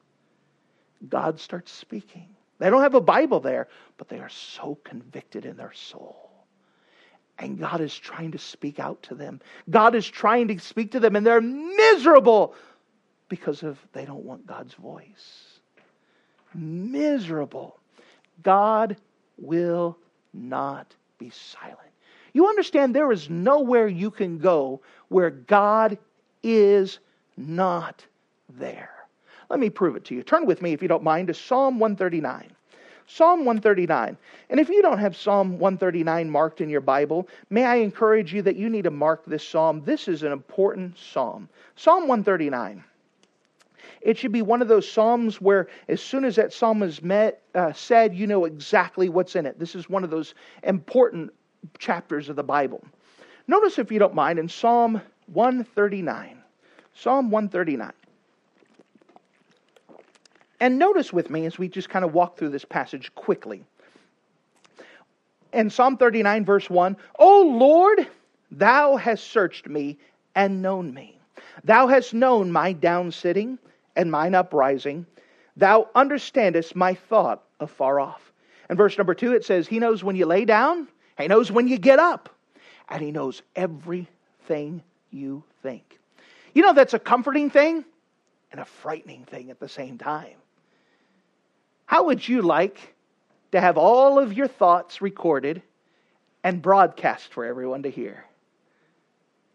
God 1.07 1.39
starts 1.39 1.71
speaking. 1.71 2.27
They 2.59 2.69
don't 2.69 2.81
have 2.81 2.95
a 2.95 3.01
Bible 3.01 3.39
there, 3.39 3.67
but 3.97 4.07
they 4.07 4.19
are 4.19 4.29
so 4.29 4.77
convicted 4.83 5.45
in 5.45 5.57
their 5.57 5.73
soul. 5.73 6.30
And 7.41 7.59
God 7.59 7.81
is 7.81 7.97
trying 7.97 8.31
to 8.31 8.37
speak 8.37 8.79
out 8.79 9.01
to 9.03 9.15
them. 9.15 9.41
God 9.69 9.95
is 9.95 10.07
trying 10.07 10.47
to 10.47 10.59
speak 10.59 10.91
to 10.91 10.99
them, 10.99 11.15
and 11.15 11.25
they're 11.25 11.41
miserable 11.41 12.55
because 13.27 13.63
of 13.63 13.79
they 13.93 14.05
don't 14.05 14.23
want 14.23 14.45
God's 14.45 14.75
voice 14.75 15.51
miserable. 16.53 17.77
God 18.43 18.97
will 19.37 19.97
not 20.33 20.93
be 21.17 21.29
silent. 21.29 21.77
You 22.33 22.47
understand 22.47 22.95
there 22.95 23.11
is 23.11 23.29
nowhere 23.29 23.87
you 23.87 24.09
can 24.09 24.37
go 24.37 24.81
where 25.09 25.29
God 25.29 25.97
is 26.43 26.99
not 27.37 28.05
there. 28.49 28.89
Let 29.49 29.59
me 29.59 29.69
prove 29.69 29.95
it 29.95 30.05
to 30.05 30.15
you. 30.15 30.23
Turn 30.23 30.45
with 30.45 30.61
me, 30.61 30.71
if 30.71 30.81
you 30.81 30.87
don't 30.87 31.03
mind, 31.03 31.27
to 31.27 31.33
Psalm 31.33 31.77
139. 31.77 32.51
Psalm 33.13 33.39
139. 33.39 34.17
And 34.49 34.59
if 34.59 34.69
you 34.69 34.81
don't 34.81 34.97
have 34.97 35.17
Psalm 35.17 35.59
139 35.59 36.29
marked 36.29 36.61
in 36.61 36.69
your 36.69 36.79
Bible, 36.79 37.27
may 37.49 37.65
I 37.65 37.75
encourage 37.75 38.33
you 38.33 38.41
that 38.43 38.55
you 38.55 38.69
need 38.69 38.85
to 38.85 38.91
mark 38.91 39.25
this 39.25 39.45
psalm. 39.45 39.83
This 39.83 40.07
is 40.07 40.23
an 40.23 40.31
important 40.31 40.97
psalm. 40.97 41.49
Psalm 41.75 42.07
139. 42.07 42.81
It 43.99 44.17
should 44.17 44.31
be 44.31 44.41
one 44.41 44.61
of 44.61 44.69
those 44.69 44.89
psalms 44.89 45.41
where, 45.41 45.67
as 45.89 46.01
soon 46.01 46.23
as 46.23 46.37
that 46.37 46.53
psalm 46.53 46.83
is 46.83 47.03
met, 47.03 47.41
uh, 47.53 47.73
said, 47.73 48.15
you 48.15 48.27
know 48.27 48.45
exactly 48.45 49.09
what's 49.09 49.35
in 49.35 49.45
it. 49.45 49.59
This 49.59 49.75
is 49.75 49.89
one 49.89 50.05
of 50.05 50.09
those 50.09 50.33
important 50.63 51.31
chapters 51.79 52.29
of 52.29 52.37
the 52.37 52.43
Bible. 52.43 52.81
Notice, 53.45 53.77
if 53.77 53.91
you 53.91 53.99
don't 53.99 54.15
mind, 54.15 54.39
in 54.39 54.47
Psalm 54.47 55.01
139. 55.27 56.41
Psalm 56.93 57.29
139. 57.29 57.91
And 60.61 60.77
notice 60.77 61.11
with 61.11 61.31
me 61.31 61.47
as 61.47 61.57
we 61.57 61.67
just 61.67 61.89
kind 61.89 62.05
of 62.05 62.13
walk 62.13 62.37
through 62.37 62.49
this 62.49 62.65
passage 62.65 63.13
quickly. 63.15 63.65
In 65.53 65.71
Psalm 65.71 65.97
39, 65.97 66.45
verse 66.45 66.69
1, 66.69 66.95
O 67.17 67.41
Lord, 67.41 68.07
thou 68.51 68.95
hast 68.95 69.31
searched 69.31 69.67
me 69.67 69.97
and 70.35 70.61
known 70.61 70.93
me. 70.93 71.17
Thou 71.63 71.87
hast 71.87 72.13
known 72.13 72.51
my 72.51 72.73
down 72.73 73.11
sitting 73.11 73.57
and 73.95 74.11
mine 74.11 74.35
uprising. 74.35 75.07
Thou 75.57 75.89
understandest 75.95 76.75
my 76.75 76.93
thought 76.93 77.43
afar 77.59 77.99
off. 77.99 78.31
And 78.69 78.77
verse 78.77 78.95
number 78.99 79.15
two, 79.15 79.33
it 79.33 79.43
says, 79.43 79.67
He 79.67 79.79
knows 79.79 80.03
when 80.03 80.15
you 80.15 80.27
lay 80.27 80.45
down, 80.45 80.87
He 81.17 81.27
knows 81.27 81.51
when 81.51 81.67
you 81.67 81.79
get 81.79 81.97
up, 81.97 82.29
and 82.87 83.01
He 83.01 83.11
knows 83.11 83.41
everything 83.55 84.83
you 85.09 85.43
think. 85.63 85.99
You 86.53 86.61
know, 86.61 86.73
that's 86.73 86.93
a 86.93 86.99
comforting 86.99 87.49
thing 87.49 87.83
and 88.51 88.61
a 88.61 88.65
frightening 88.65 89.25
thing 89.25 89.49
at 89.49 89.59
the 89.59 89.67
same 89.67 89.97
time. 89.97 90.35
How 91.91 92.05
would 92.05 92.25
you 92.25 92.41
like 92.41 92.95
to 93.51 93.59
have 93.59 93.77
all 93.77 94.17
of 94.17 94.31
your 94.31 94.47
thoughts 94.47 95.01
recorded 95.01 95.61
and 96.41 96.61
broadcast 96.61 97.33
for 97.33 97.43
everyone 97.43 97.83
to 97.83 97.91
hear? 97.91 98.23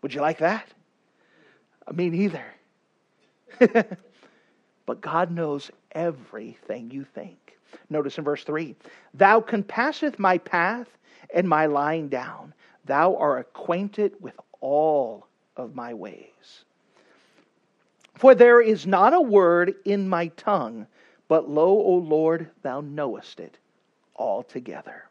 Would 0.02 0.12
you 0.12 0.20
like 0.20 0.38
that? 0.40 0.68
Me 1.94 2.10
neither. 2.10 2.44
But 4.84 5.00
God 5.00 5.32
knows 5.32 5.70
everything 5.92 6.90
you 6.92 7.04
think. 7.04 7.56
Notice 7.90 8.18
in 8.18 8.24
verse 8.24 8.44
3 8.44 8.76
Thou 9.14 9.40
compasseth 9.40 10.18
my 10.18 10.38
path 10.38 10.86
and 11.34 11.48
my 11.48 11.66
lying 11.66 12.08
down. 12.08 12.54
Thou 12.84 13.16
art 13.16 13.40
acquainted 13.40 14.12
with 14.20 14.38
all 14.60 15.26
of 15.56 15.74
my 15.74 15.92
ways. 15.92 16.64
For 18.14 18.34
there 18.34 18.60
is 18.60 18.86
not 18.86 19.12
a 19.12 19.20
word 19.20 19.74
in 19.86 20.08
my 20.08 20.28
tongue, 20.28 20.86
but 21.28 21.48
lo, 21.48 21.68
O 21.68 21.94
Lord, 21.94 22.50
thou 22.62 22.80
knowest 22.80 23.40
it 23.40 23.58
altogether. 24.14 25.04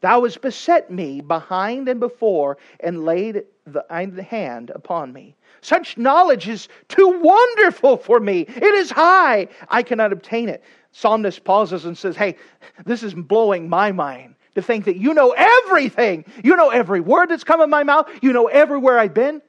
Thou 0.00 0.24
hast 0.24 0.42
beset 0.42 0.90
me 0.90 1.22
behind 1.22 1.88
and 1.88 1.98
before, 1.98 2.58
and 2.80 3.04
laid 3.04 3.44
the 3.66 3.84
hand 4.22 4.70
upon 4.70 5.12
me. 5.12 5.34
Such 5.62 5.96
knowledge 5.96 6.46
is 6.46 6.68
too 6.88 7.20
wonderful 7.22 7.96
for 7.96 8.20
me. 8.20 8.40
It 8.40 8.62
is 8.62 8.90
high. 8.90 9.48
I 9.68 9.82
cannot 9.82 10.12
obtain 10.12 10.50
it. 10.50 10.62
Psalmist 10.92 11.42
pauses 11.42 11.86
and 11.86 11.96
says, 11.96 12.16
Hey, 12.16 12.36
this 12.84 13.02
is 13.02 13.14
blowing 13.14 13.68
my 13.68 13.92
mind 13.92 14.34
to 14.54 14.62
think 14.62 14.84
that 14.84 14.96
you 14.96 15.14
know 15.14 15.34
everything. 15.36 16.24
You 16.42 16.54
know 16.54 16.68
every 16.68 17.00
word 17.00 17.30
that's 17.30 17.44
come 17.44 17.62
in 17.62 17.70
my 17.70 17.82
mouth. 17.82 18.08
You 18.20 18.32
know 18.32 18.46
everywhere 18.46 18.98
I've 18.98 19.14
been. 19.14 19.40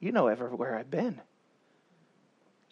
You 0.00 0.12
know 0.12 0.26
everywhere 0.26 0.76
I've 0.76 0.90
been. 0.90 1.20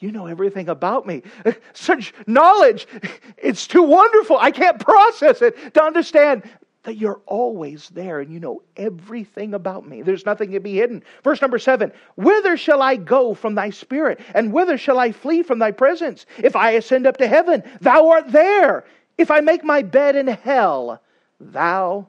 You 0.03 0.11
know 0.11 0.27
everything 0.27 0.69
about 0.69 1.07
me. 1.07 1.23
Such 1.75 2.13
knowledge, 2.27 2.89
it's 3.37 3.69
too 3.69 3.85
wonderful. 3.85 4.37
I 4.37 4.51
can't 4.51 4.81
process 4.81 5.43
it 5.43 5.75
to 5.75 5.83
understand 5.83 6.43
that 6.83 6.97
you're 6.97 7.21
always 7.27 7.89
there 7.91 8.19
and 8.19 8.33
you 8.33 8.41
know 8.41 8.63
everything 8.77 9.55
about 9.55 9.87
me. 9.87 10.03
There's 10.03 10.27
nothing 10.27 10.51
to 10.51 10.61
be 10.61 10.75
hidden. 10.75 11.05
Verse 11.23 11.41
number 11.41 11.61
seven 11.61 11.93
Whither 12.17 12.57
shall 12.57 12.83
I 12.83 12.97
go 12.97 13.35
from 13.35 13.55
thy 13.55 13.71
spirit? 13.71 14.21
And 14.35 14.53
whither 14.53 14.77
shall 14.77 14.99
I 14.99 15.13
flee 15.13 15.45
from 15.45 15.61
thy 15.61 15.71
presence? 15.71 16.27
If 16.39 16.57
I 16.57 16.73
ascend 16.73 17.07
up 17.07 17.19
to 17.19 17.29
heaven, 17.29 17.63
thou 17.81 18.11
art 18.11 18.33
there. 18.33 18.85
If 19.19 19.31
I 19.31 19.39
make 19.39 19.63
my 19.63 19.83
bed 19.83 20.17
in 20.17 20.27
hell, 20.27 21.01
thou 21.39 22.09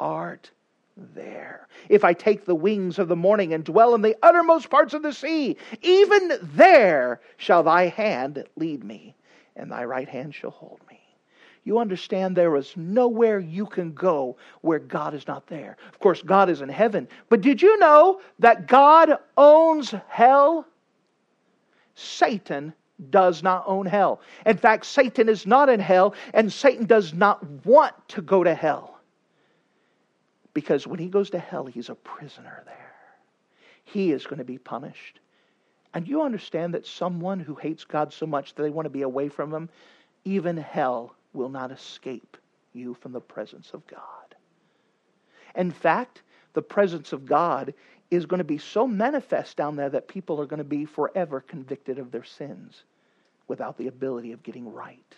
art 0.00 0.50
there. 1.14 1.68
If 1.88 2.04
I 2.04 2.12
take 2.12 2.44
the 2.44 2.54
wings 2.54 2.98
of 2.98 3.08
the 3.08 3.16
morning 3.16 3.52
and 3.52 3.64
dwell 3.64 3.94
in 3.94 4.02
the 4.02 4.16
uttermost 4.22 4.70
parts 4.70 4.94
of 4.94 5.02
the 5.02 5.12
sea, 5.12 5.56
even 5.82 6.32
there 6.42 7.20
shall 7.36 7.62
thy 7.62 7.88
hand 7.88 8.44
lead 8.56 8.82
me, 8.82 9.14
and 9.56 9.70
thy 9.70 9.84
right 9.84 10.08
hand 10.08 10.34
shall 10.34 10.50
hold 10.50 10.80
me. 10.88 11.00
You 11.64 11.78
understand 11.78 12.36
there 12.36 12.56
is 12.56 12.72
nowhere 12.76 13.40
you 13.40 13.66
can 13.66 13.92
go 13.92 14.36
where 14.60 14.78
God 14.78 15.14
is 15.14 15.26
not 15.26 15.48
there. 15.48 15.76
Of 15.92 15.98
course, 15.98 16.22
God 16.22 16.48
is 16.48 16.60
in 16.60 16.68
heaven. 16.68 17.08
But 17.28 17.40
did 17.40 17.60
you 17.60 17.76
know 17.78 18.20
that 18.38 18.68
God 18.68 19.18
owns 19.36 19.92
hell? 20.08 20.64
Satan 21.96 22.72
does 23.10 23.42
not 23.42 23.64
own 23.66 23.84
hell. 23.84 24.20
In 24.46 24.56
fact, 24.56 24.86
Satan 24.86 25.28
is 25.28 25.44
not 25.44 25.68
in 25.68 25.80
hell, 25.80 26.14
and 26.32 26.52
Satan 26.52 26.86
does 26.86 27.12
not 27.12 27.44
want 27.66 27.94
to 28.08 28.22
go 28.22 28.44
to 28.44 28.54
hell. 28.54 28.95
Because 30.56 30.86
when 30.86 30.98
he 30.98 31.08
goes 31.08 31.28
to 31.30 31.38
hell, 31.38 31.66
he's 31.66 31.90
a 31.90 31.94
prisoner 31.94 32.62
there. 32.64 32.94
He 33.84 34.10
is 34.10 34.24
going 34.24 34.38
to 34.38 34.44
be 34.44 34.56
punished. 34.56 35.20
And 35.92 36.08
you 36.08 36.22
understand 36.22 36.72
that 36.72 36.86
someone 36.86 37.40
who 37.40 37.56
hates 37.56 37.84
God 37.84 38.10
so 38.10 38.24
much 38.24 38.54
that 38.54 38.62
they 38.62 38.70
want 38.70 38.86
to 38.86 38.90
be 38.90 39.02
away 39.02 39.28
from 39.28 39.52
him, 39.52 39.68
even 40.24 40.56
hell 40.56 41.14
will 41.34 41.50
not 41.50 41.72
escape 41.72 42.38
you 42.72 42.94
from 42.94 43.12
the 43.12 43.20
presence 43.20 43.72
of 43.74 43.86
God. 43.86 44.00
In 45.54 45.70
fact, 45.70 46.22
the 46.54 46.62
presence 46.62 47.12
of 47.12 47.26
God 47.26 47.74
is 48.10 48.24
going 48.24 48.38
to 48.38 48.44
be 48.44 48.56
so 48.56 48.86
manifest 48.86 49.58
down 49.58 49.76
there 49.76 49.90
that 49.90 50.08
people 50.08 50.40
are 50.40 50.46
going 50.46 50.56
to 50.56 50.64
be 50.64 50.86
forever 50.86 51.42
convicted 51.42 51.98
of 51.98 52.10
their 52.10 52.24
sins 52.24 52.84
without 53.46 53.76
the 53.76 53.88
ability 53.88 54.32
of 54.32 54.42
getting 54.42 54.72
right. 54.72 55.14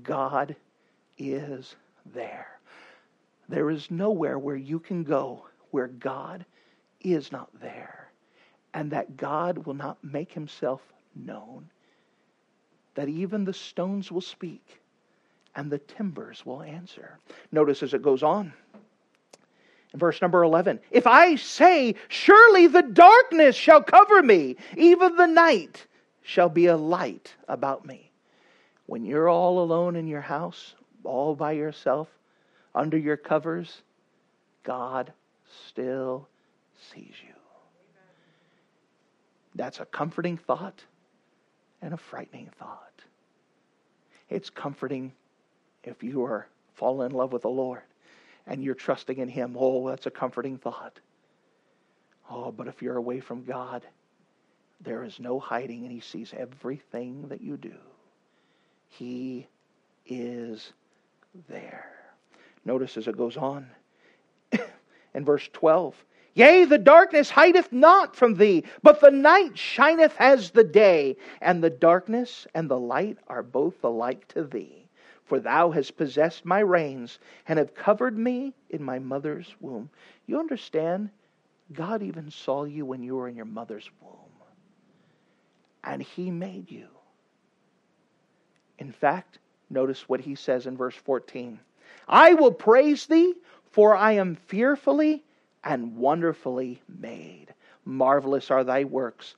God 0.00 0.54
is 1.18 1.74
there. 2.14 2.57
There 3.48 3.70
is 3.70 3.90
nowhere 3.90 4.38
where 4.38 4.56
you 4.56 4.78
can 4.78 5.04
go 5.04 5.46
where 5.70 5.88
God 5.88 6.44
is 7.00 7.32
not 7.32 7.48
there, 7.60 8.10
and 8.74 8.90
that 8.90 9.16
God 9.16 9.58
will 9.58 9.74
not 9.74 10.02
make 10.02 10.32
himself 10.32 10.80
known, 11.14 11.68
that 12.94 13.08
even 13.08 13.44
the 13.44 13.52
stones 13.52 14.10
will 14.10 14.20
speak 14.20 14.80
and 15.54 15.70
the 15.70 15.78
timbers 15.78 16.44
will 16.46 16.62
answer. 16.62 17.18
Notice 17.50 17.82
as 17.82 17.94
it 17.94 18.02
goes 18.02 18.22
on. 18.22 18.52
In 19.92 19.98
verse 19.98 20.20
number 20.20 20.42
11, 20.42 20.80
if 20.90 21.06
I 21.06 21.36
say, 21.36 21.94
Surely 22.08 22.66
the 22.66 22.82
darkness 22.82 23.56
shall 23.56 23.82
cover 23.82 24.22
me, 24.22 24.56
even 24.76 25.16
the 25.16 25.26
night 25.26 25.86
shall 26.22 26.48
be 26.48 26.66
a 26.66 26.76
light 26.76 27.34
about 27.48 27.86
me. 27.86 28.12
When 28.86 29.04
you're 29.04 29.28
all 29.28 29.60
alone 29.60 29.96
in 29.96 30.06
your 30.06 30.20
house, 30.20 30.74
all 31.04 31.34
by 31.34 31.52
yourself, 31.52 32.08
under 32.74 32.98
your 32.98 33.16
covers, 33.16 33.82
God 34.64 35.12
still 35.68 36.28
sees 36.92 37.14
you. 37.26 37.34
That's 39.54 39.80
a 39.80 39.84
comforting 39.86 40.36
thought 40.36 40.84
and 41.82 41.92
a 41.94 41.96
frightening 41.96 42.50
thought. 42.58 43.02
It's 44.28 44.50
comforting 44.50 45.12
if 45.84 46.02
you 46.02 46.24
are 46.24 46.46
falling 46.74 47.10
in 47.10 47.16
love 47.16 47.32
with 47.32 47.42
the 47.42 47.48
Lord 47.48 47.82
and 48.46 48.62
you're 48.62 48.74
trusting 48.74 49.18
in 49.18 49.28
Him. 49.28 49.56
Oh, 49.58 49.88
that's 49.88 50.06
a 50.06 50.10
comforting 50.10 50.58
thought. 50.58 51.00
Oh, 52.30 52.52
but 52.52 52.68
if 52.68 52.82
you're 52.82 52.96
away 52.96 53.20
from 53.20 53.44
God, 53.44 53.82
there 54.80 55.02
is 55.02 55.18
no 55.18 55.40
hiding, 55.40 55.82
and 55.82 55.92
He 55.92 56.00
sees 56.00 56.32
everything 56.36 57.28
that 57.28 57.40
you 57.40 57.56
do. 57.56 57.74
He 58.88 59.46
is 60.06 60.72
there. 61.48 61.97
Notice 62.68 62.98
as 62.98 63.08
it 63.08 63.16
goes 63.16 63.38
on 63.38 63.66
in 65.14 65.24
verse 65.24 65.48
12 65.54 66.04
Yea, 66.34 66.66
the 66.66 66.76
darkness 66.76 67.30
hideth 67.30 67.72
not 67.72 68.14
from 68.14 68.34
thee, 68.34 68.62
but 68.82 69.00
the 69.00 69.10
night 69.10 69.56
shineth 69.56 70.14
as 70.18 70.50
the 70.50 70.64
day, 70.64 71.16
and 71.40 71.64
the 71.64 71.70
darkness 71.70 72.46
and 72.54 72.68
the 72.68 72.78
light 72.78 73.16
are 73.26 73.42
both 73.42 73.82
alike 73.82 74.28
to 74.28 74.44
thee. 74.44 74.86
For 75.24 75.40
thou 75.40 75.70
hast 75.70 75.96
possessed 75.96 76.44
my 76.44 76.60
reins, 76.60 77.18
and 77.48 77.58
have 77.58 77.74
covered 77.74 78.18
me 78.18 78.52
in 78.68 78.82
my 78.82 78.98
mother's 78.98 79.56
womb. 79.60 79.88
You 80.26 80.38
understand? 80.38 81.08
God 81.72 82.02
even 82.02 82.30
saw 82.30 82.64
you 82.64 82.84
when 82.84 83.02
you 83.02 83.16
were 83.16 83.28
in 83.28 83.34
your 83.34 83.46
mother's 83.46 83.90
womb. 84.02 84.14
And 85.82 86.02
He 86.02 86.30
made 86.30 86.70
you. 86.70 86.88
In 88.78 88.92
fact, 88.92 89.38
notice 89.70 90.06
what 90.06 90.20
He 90.20 90.34
says 90.34 90.66
in 90.66 90.76
verse 90.76 90.94
14 90.94 91.58
I 92.08 92.34
will 92.34 92.52
praise 92.52 93.06
Thee, 93.06 93.34
for 93.70 93.96
I 93.96 94.12
am 94.12 94.36
fearfully 94.36 95.24
and 95.64 95.96
wonderfully 95.96 96.82
made. 96.88 97.48
Marvelous 97.84 98.50
are 98.50 98.64
Thy 98.64 98.84
works, 98.84 99.34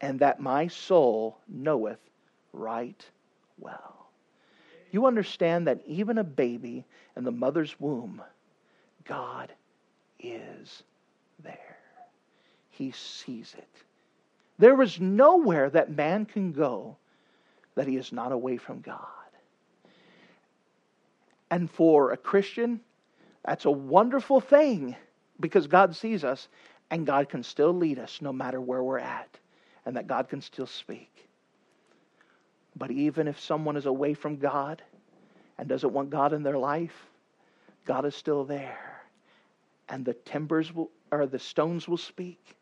and 0.00 0.20
that 0.20 0.40
my 0.40 0.68
soul 0.68 1.38
knoweth 1.48 2.00
right 2.52 3.04
well 3.58 4.00
you 4.92 5.06
understand 5.06 5.66
that 5.66 5.80
even 5.86 6.18
a 6.18 6.24
baby 6.24 6.84
in 7.16 7.24
the 7.24 7.30
mother's 7.30 7.78
womb, 7.78 8.22
God 9.04 9.52
is 10.18 10.82
there. 11.42 11.78
He 12.70 12.92
sees 12.92 13.54
it. 13.56 13.68
There 14.58 14.80
is 14.82 15.00
nowhere 15.00 15.70
that 15.70 15.90
man 15.90 16.26
can 16.26 16.52
go 16.52 16.96
that 17.74 17.86
he 17.86 17.96
is 17.96 18.12
not 18.12 18.32
away 18.32 18.56
from 18.56 18.80
God. 18.80 19.06
And 21.50 21.70
for 21.70 22.12
a 22.12 22.16
Christian, 22.16 22.80
that's 23.44 23.64
a 23.64 23.70
wonderful 23.70 24.40
thing 24.40 24.96
because 25.40 25.66
God 25.66 25.96
sees 25.96 26.24
us 26.24 26.48
and 26.90 27.06
God 27.06 27.28
can 27.28 27.42
still 27.42 27.72
lead 27.72 27.98
us 27.98 28.20
no 28.20 28.32
matter 28.32 28.60
where 28.60 28.82
we're 28.82 28.98
at, 28.98 29.38
and 29.86 29.96
that 29.96 30.08
God 30.08 30.28
can 30.28 30.40
still 30.40 30.66
speak. 30.66 31.28
But 32.76 32.90
even 32.90 33.28
if 33.28 33.38
someone 33.38 33.76
is 33.76 33.86
away 33.86 34.14
from 34.14 34.36
God 34.36 34.82
and 35.58 35.68
doesn't 35.68 35.92
want 35.92 36.10
God 36.10 36.32
in 36.32 36.42
their 36.42 36.58
life, 36.58 37.06
God 37.86 38.04
is 38.04 38.14
still 38.14 38.44
there. 38.44 39.02
And 39.88 40.04
the 40.04 40.14
timbers 40.14 40.72
will, 40.74 40.90
or 41.10 41.26
the 41.26 41.38
stones 41.38 41.88
will 41.88 41.96
speak, 41.96 42.56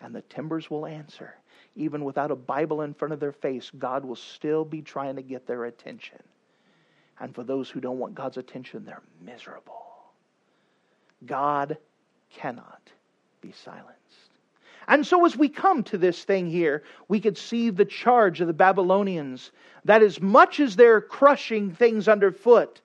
and 0.00 0.14
the 0.14 0.22
timbers 0.22 0.70
will 0.70 0.86
answer. 0.86 1.34
Even 1.76 2.04
without 2.04 2.30
a 2.30 2.36
Bible 2.36 2.82
in 2.82 2.94
front 2.94 3.12
of 3.12 3.20
their 3.20 3.32
face, 3.32 3.70
God 3.78 4.04
will 4.04 4.16
still 4.16 4.64
be 4.64 4.82
trying 4.82 5.16
to 5.16 5.22
get 5.22 5.46
their 5.46 5.64
attention. 5.64 6.18
And 7.20 7.34
for 7.34 7.44
those 7.44 7.68
who 7.68 7.80
don't 7.80 7.98
want 7.98 8.14
God's 8.14 8.38
attention, 8.38 8.84
they're 8.84 9.02
miserable. 9.22 9.84
God 11.26 11.76
cannot 12.30 12.80
be 13.42 13.52
silenced. 13.52 13.90
And 14.88 15.06
so, 15.06 15.24
as 15.26 15.36
we 15.36 15.48
come 15.48 15.84
to 15.84 15.98
this 15.98 16.24
thing 16.24 16.50
here, 16.50 16.82
we 17.08 17.20
could 17.20 17.36
see 17.36 17.70
the 17.70 17.84
charge 17.84 18.40
of 18.40 18.46
the 18.46 18.52
Babylonians 18.52 19.52
that 19.84 20.02
as 20.02 20.20
much 20.20 20.58
as 20.58 20.74
they're 20.74 21.00
crushing 21.00 21.70
things 21.70 22.08
underfoot, 22.08 22.80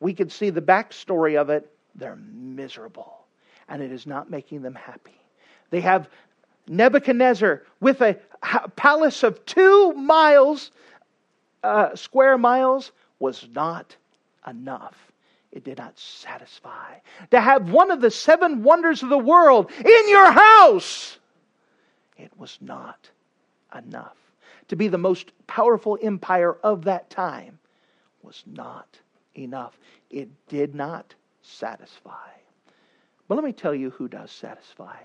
we 0.00 0.14
could 0.14 0.30
see 0.30 0.50
the 0.50 0.62
backstory 0.62 1.38
of 1.38 1.50
it. 1.50 1.70
They're 1.94 2.16
miserable, 2.16 3.24
and 3.68 3.82
it 3.82 3.92
is 3.92 4.06
not 4.06 4.30
making 4.30 4.62
them 4.62 4.74
happy. 4.74 5.20
They 5.70 5.80
have 5.80 6.08
Nebuchadnezzar 6.68 7.64
with 7.80 8.00
a 8.00 8.16
palace 8.76 9.22
of 9.22 9.44
two 9.44 9.92
miles, 9.92 10.70
uh, 11.62 11.94
square 11.96 12.38
miles, 12.38 12.92
was 13.22 13.46
not 13.54 13.96
enough 14.46 14.96
it 15.52 15.64
did 15.64 15.78
not 15.78 15.98
satisfy. 15.98 16.94
To 17.30 17.40
have 17.40 17.70
one 17.70 17.90
of 17.90 18.00
the 18.00 18.10
seven 18.10 18.62
wonders 18.62 19.02
of 19.02 19.10
the 19.10 19.18
world 19.18 19.70
in 19.78 20.08
your 20.08 20.32
house 20.32 21.18
it 22.22 22.30
was 22.38 22.58
not 22.60 23.10
enough. 23.76 24.16
To 24.68 24.76
be 24.76 24.88
the 24.88 24.98
most 24.98 25.32
powerful 25.46 25.98
empire 26.00 26.54
of 26.62 26.84
that 26.84 27.10
time 27.10 27.58
was 28.22 28.44
not 28.46 28.98
enough. 29.34 29.76
It 30.10 30.28
did 30.48 30.74
not 30.74 31.14
satisfy. 31.42 32.30
But 33.28 33.34
let 33.34 33.44
me 33.44 33.52
tell 33.52 33.74
you 33.74 33.90
who 33.90 34.08
does 34.08 34.30
satisfy 34.30 34.96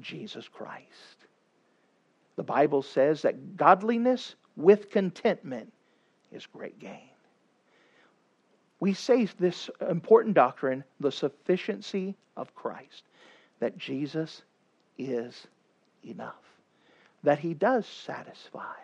Jesus 0.00 0.48
Christ. 0.48 1.26
The 2.36 2.42
Bible 2.42 2.82
says 2.82 3.22
that 3.22 3.56
godliness 3.56 4.34
with 4.56 4.90
contentment 4.90 5.72
is 6.32 6.46
great 6.46 6.78
gain. 6.78 7.11
We 8.82 8.94
say 8.94 9.26
this 9.38 9.70
important 9.88 10.34
doctrine, 10.34 10.82
the 10.98 11.12
sufficiency 11.12 12.16
of 12.36 12.52
Christ, 12.56 13.04
that 13.60 13.78
Jesus 13.78 14.42
is 14.98 15.46
enough, 16.02 16.42
that 17.22 17.38
he 17.38 17.54
does 17.54 17.86
satisfy. 17.86 18.74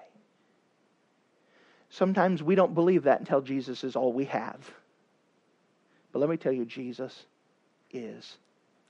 Sometimes 1.90 2.44
we 2.44 2.54
don't 2.54 2.76
believe 2.76 3.02
that 3.02 3.18
until 3.18 3.40
Jesus 3.40 3.82
is 3.82 3.96
all 3.96 4.12
we 4.12 4.26
have. 4.26 4.70
But 6.12 6.20
let 6.20 6.30
me 6.30 6.36
tell 6.36 6.52
you, 6.52 6.64
Jesus 6.64 7.26
is 7.90 8.36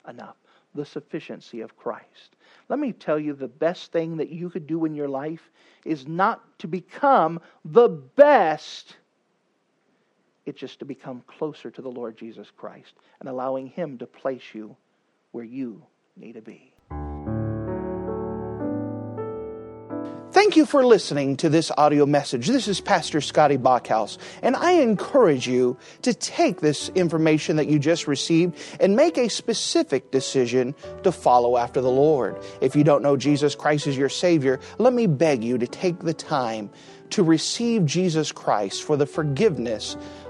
enough. 0.07 0.35
The 0.75 0.85
sufficiency 0.85 1.61
of 1.61 1.75
Christ. 1.75 2.35
Let 2.67 2.77
me 2.77 2.91
tell 2.93 3.17
you, 3.17 3.33
the 3.33 3.47
best 3.47 3.91
thing 3.91 4.17
that 4.17 4.29
you 4.29 4.51
could 4.51 4.67
do 4.67 4.85
in 4.85 4.93
your 4.93 5.09
life 5.09 5.49
is 5.85 6.07
not 6.07 6.59
to 6.59 6.67
become 6.67 7.41
the 7.65 7.89
best, 7.89 8.97
it's 10.49 10.59
just 10.59 10.79
to 10.79 10.85
become 10.85 11.21
closer 11.27 11.69
to 11.69 11.81
the 11.81 11.91
Lord 11.91 12.17
Jesus 12.17 12.51
Christ 12.57 12.93
and 13.19 13.29
allowing 13.29 13.67
Him 13.67 13.99
to 13.99 14.07
place 14.07 14.53
you 14.53 14.75
where 15.31 15.43
you 15.43 15.83
need 16.17 16.33
to 16.33 16.41
be. 16.41 16.73
Thank 20.31 20.55
you 20.55 20.65
for 20.65 20.85
listening 20.85 21.37
to 21.37 21.49
this 21.49 21.71
audio 21.77 22.05
message. 22.05 22.47
This 22.47 22.67
is 22.67 22.81
Pastor 22.81 23.19
Scotty 23.19 23.57
Bachhaus, 23.57 24.17
and 24.41 24.55
I 24.55 24.73
encourage 24.73 25.47
you 25.47 25.77
to 26.03 26.13
take 26.13 26.61
this 26.61 26.89
information 26.89 27.57
that 27.57 27.67
you 27.67 27.77
just 27.77 28.07
received 28.07 28.57
and 28.79 28.95
make 28.95 29.17
a 29.17 29.29
specific 29.29 30.11
decision 30.11 30.73
to 31.03 31.11
follow 31.11 31.57
after 31.57 31.81
the 31.81 31.91
Lord. 31.91 32.41
If 32.61 32.75
you 32.75 32.83
don't 32.83 33.03
know 33.03 33.17
Jesus 33.17 33.53
Christ 33.53 33.85
as 33.85 33.97
your 33.97 34.09
Savior, 34.09 34.59
let 34.77 34.93
me 34.93 35.07
beg 35.07 35.43
you 35.43 35.57
to 35.59 35.67
take 35.67 35.99
the 35.99 36.13
time 36.13 36.71
to 37.11 37.23
receive 37.23 37.85
Jesus 37.85 38.31
Christ 38.31 38.83
for 38.83 38.97
the 38.97 39.05
forgiveness 39.05 39.97